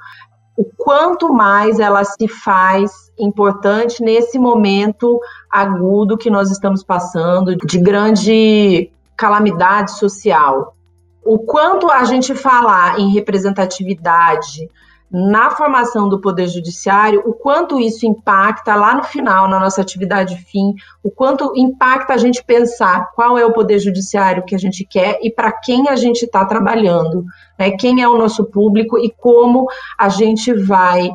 o 0.58 0.65
quanto 0.76 1.32
mais 1.32 1.80
ela 1.80 2.04
se 2.04 2.28
faz 2.28 3.12
importante 3.17 4.02
nesse 4.04 4.39
momento 4.39 5.20
agudo 5.52 6.17
que 6.17 6.32
nós 6.32 6.50
estamos 6.50 6.84
passando, 6.84 7.56
de 7.56 7.78
grande 7.78 8.91
calamidade 9.15 9.91
social. 9.91 10.76
O 11.24 11.38
quanto 11.38 11.91
a 11.91 12.04
gente 12.06 12.34
falar 12.34 13.00
em 13.00 13.13
representatividade, 13.13 14.67
na 15.10 15.50
formação 15.52 16.10
do 16.10 16.20
Poder 16.20 16.48
Judiciário, 16.48 17.24
o 17.26 17.34
quanto 17.34 17.80
isso 17.80 18.06
impacta 18.06 18.76
lá 18.76 18.93
no 18.93 19.04
final, 19.04 19.48
na 19.48 19.60
nossa 19.60 19.82
atividade 19.82 20.36
fim, 20.52 20.74
o 21.02 21.10
quanto 21.10 21.54
impacta 21.56 22.13
a 22.13 22.17
gente 22.17 22.43
pensar 22.43 23.12
qual 23.15 23.38
é 23.38 23.46
o 23.46 23.54
Poder 23.54 23.80
Judiciário 23.80 24.43
que 24.46 24.54
a 24.54 24.58
gente 24.58 24.86
quer 24.86 25.17
e 25.22 25.32
para 25.32 25.52
quem 25.52 25.88
a 25.88 25.96
gente 25.96 26.24
está 26.24 26.43
trabalhando, 26.46 27.24
né? 27.58 27.72
quem 27.72 28.02
é 28.02 28.08
o 28.08 28.17
nosso 28.17 28.46
público 28.46 28.98
e 28.98 29.10
como 29.10 29.67
a 29.98 30.10
gente 30.10 30.54
vai 30.54 31.10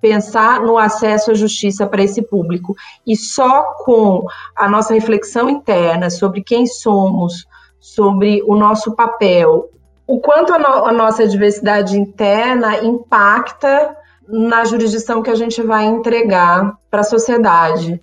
pensar 0.00 0.60
no 0.60 0.76
acesso 0.76 1.30
à 1.30 1.34
justiça 1.34 1.86
para 1.86 2.02
esse 2.02 2.22
público. 2.22 2.74
E 3.06 3.16
só 3.16 3.62
com 3.84 4.26
a 4.56 4.68
nossa 4.68 4.92
reflexão 4.92 5.48
interna 5.48 6.10
sobre 6.10 6.42
quem 6.42 6.66
somos, 6.66 7.46
sobre 7.80 8.42
o 8.46 8.56
nosso 8.56 8.94
papel, 8.94 9.70
o 10.06 10.20
quanto 10.20 10.54
a, 10.54 10.58
no, 10.58 10.86
a 10.86 10.92
nossa 10.92 11.26
diversidade 11.26 11.98
interna 11.98 12.84
impacta 12.84 13.96
na 14.28 14.64
jurisdição 14.64 15.22
que 15.22 15.30
a 15.30 15.34
gente 15.34 15.62
vai 15.62 15.84
entregar 15.84 16.76
para 16.90 17.00
a 17.00 17.04
sociedade. 17.04 18.00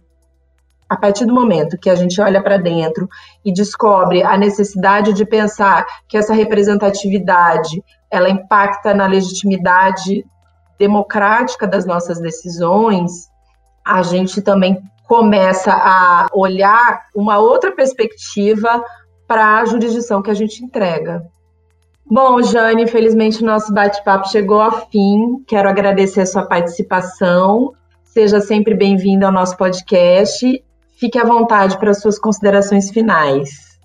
A 0.90 0.98
partir 0.98 1.26
do 1.26 1.34
momento 1.34 1.78
que 1.78 1.90
a 1.90 1.96
gente 1.96 2.22
olha 2.22 2.42
para 2.42 2.58
dentro 2.58 3.08
e 3.44 3.52
descobre 3.52 4.22
a 4.22 4.38
necessidade 4.38 5.14
de 5.14 5.26
pensar 5.26 5.86
que 6.08 6.18
essa 6.18 6.34
representatividade 6.34 7.84
ela 8.12 8.30
impacta 8.30 8.94
na 8.94 9.08
legitimidade 9.08 10.26
democrática 10.78 11.66
das 11.66 11.86
nossas 11.86 12.20
decisões, 12.20 13.28
a 13.86 14.04
gente 14.04 14.42
também 14.42 14.82
começa 15.08 15.72
a 15.72 16.28
olhar 16.34 17.06
uma 17.16 17.40
outra 17.40 17.72
perspectiva 17.72 18.84
para 19.28 19.60
a 19.60 19.66
jurisdição 19.66 20.22
que 20.22 20.30
a 20.30 20.34
gente 20.34 20.64
entrega. 20.64 21.24
Bom, 22.06 22.42
Jane, 22.42 22.84
infelizmente 22.84 23.42
o 23.42 23.46
nosso 23.46 23.74
bate-papo 23.74 24.28
chegou 24.30 24.62
ao 24.62 24.90
fim. 24.90 25.44
Quero 25.48 25.70
agradecer 25.70 26.22
a 26.22 26.26
sua 26.26 26.46
participação. 26.46 27.74
Seja 28.04 28.40
sempre 28.40 28.76
bem-vindo 28.76 29.26
ao 29.26 29.32
nosso 29.32 29.58
podcast. 29.58 30.64
Fique 31.00 31.18
à 31.18 31.24
vontade 31.24 31.78
para 31.78 31.92
as 31.92 32.02
suas 32.02 32.20
considerações 32.20 32.92
finais. 32.92 33.80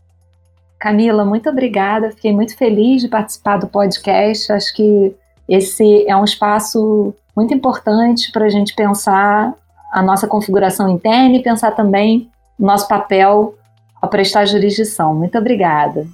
Camila, 0.79 1.25
muito 1.25 1.49
obrigada. 1.49 2.11
Fiquei 2.11 2.33
muito 2.33 2.57
feliz 2.57 3.03
de 3.03 3.09
participar 3.09 3.57
do 3.57 3.67
podcast. 3.67 4.53
Acho 4.53 4.75
que 4.75 5.15
esse 5.49 6.07
é 6.07 6.15
um 6.17 6.25
espaço 6.25 7.15
muito 7.35 7.55
importante 7.55 8.31
para 8.31 8.45
a 8.45 8.51
gente 8.51 8.75
pensar 8.75 9.55
a 9.93 10.03
nossa 10.03 10.27
configuração 10.27 10.91
interna 10.91 11.37
e 11.37 11.43
pensar 11.43 11.71
também 11.71 12.31
nosso 12.59 12.87
papel 12.87 13.55
ao 14.03 14.09
prestar 14.11 14.45
jurisdição. 14.45 15.15
Muito 15.15 15.39
obrigada. 15.39 16.07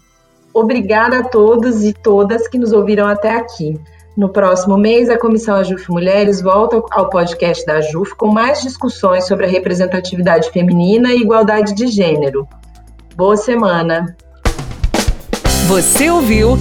Obrigada 0.54 1.18
a 1.18 1.24
todos 1.24 1.82
e 1.82 1.92
todas 1.92 2.46
que 2.46 2.56
nos 2.56 2.72
ouviram 2.72 3.08
até 3.08 3.30
aqui. 3.30 3.78
No 4.16 4.28
próximo 4.28 4.78
mês, 4.78 5.10
a 5.10 5.18
Comissão 5.18 5.56
Ajuf 5.56 5.90
Mulheres 5.90 6.40
volta 6.40 6.80
ao 6.92 7.10
podcast 7.10 7.66
da 7.66 7.78
Ajuf 7.78 8.14
com 8.14 8.28
mais 8.28 8.62
discussões 8.62 9.26
sobre 9.26 9.46
a 9.46 9.48
representatividade 9.48 10.50
feminina 10.50 11.12
e 11.12 11.20
igualdade 11.20 11.74
de 11.74 11.88
gênero. 11.88 12.46
Boa 13.16 13.36
semana! 13.36 14.16
Você 15.66 16.08
ouviu 16.08 16.56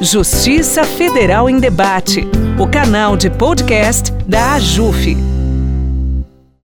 Justiça 0.00 0.84
Federal 0.84 1.50
em 1.50 1.58
Debate, 1.58 2.24
o 2.60 2.68
canal 2.68 3.16
de 3.16 3.30
podcast 3.30 4.12
da 4.26 4.54
AJUF. 4.54 5.41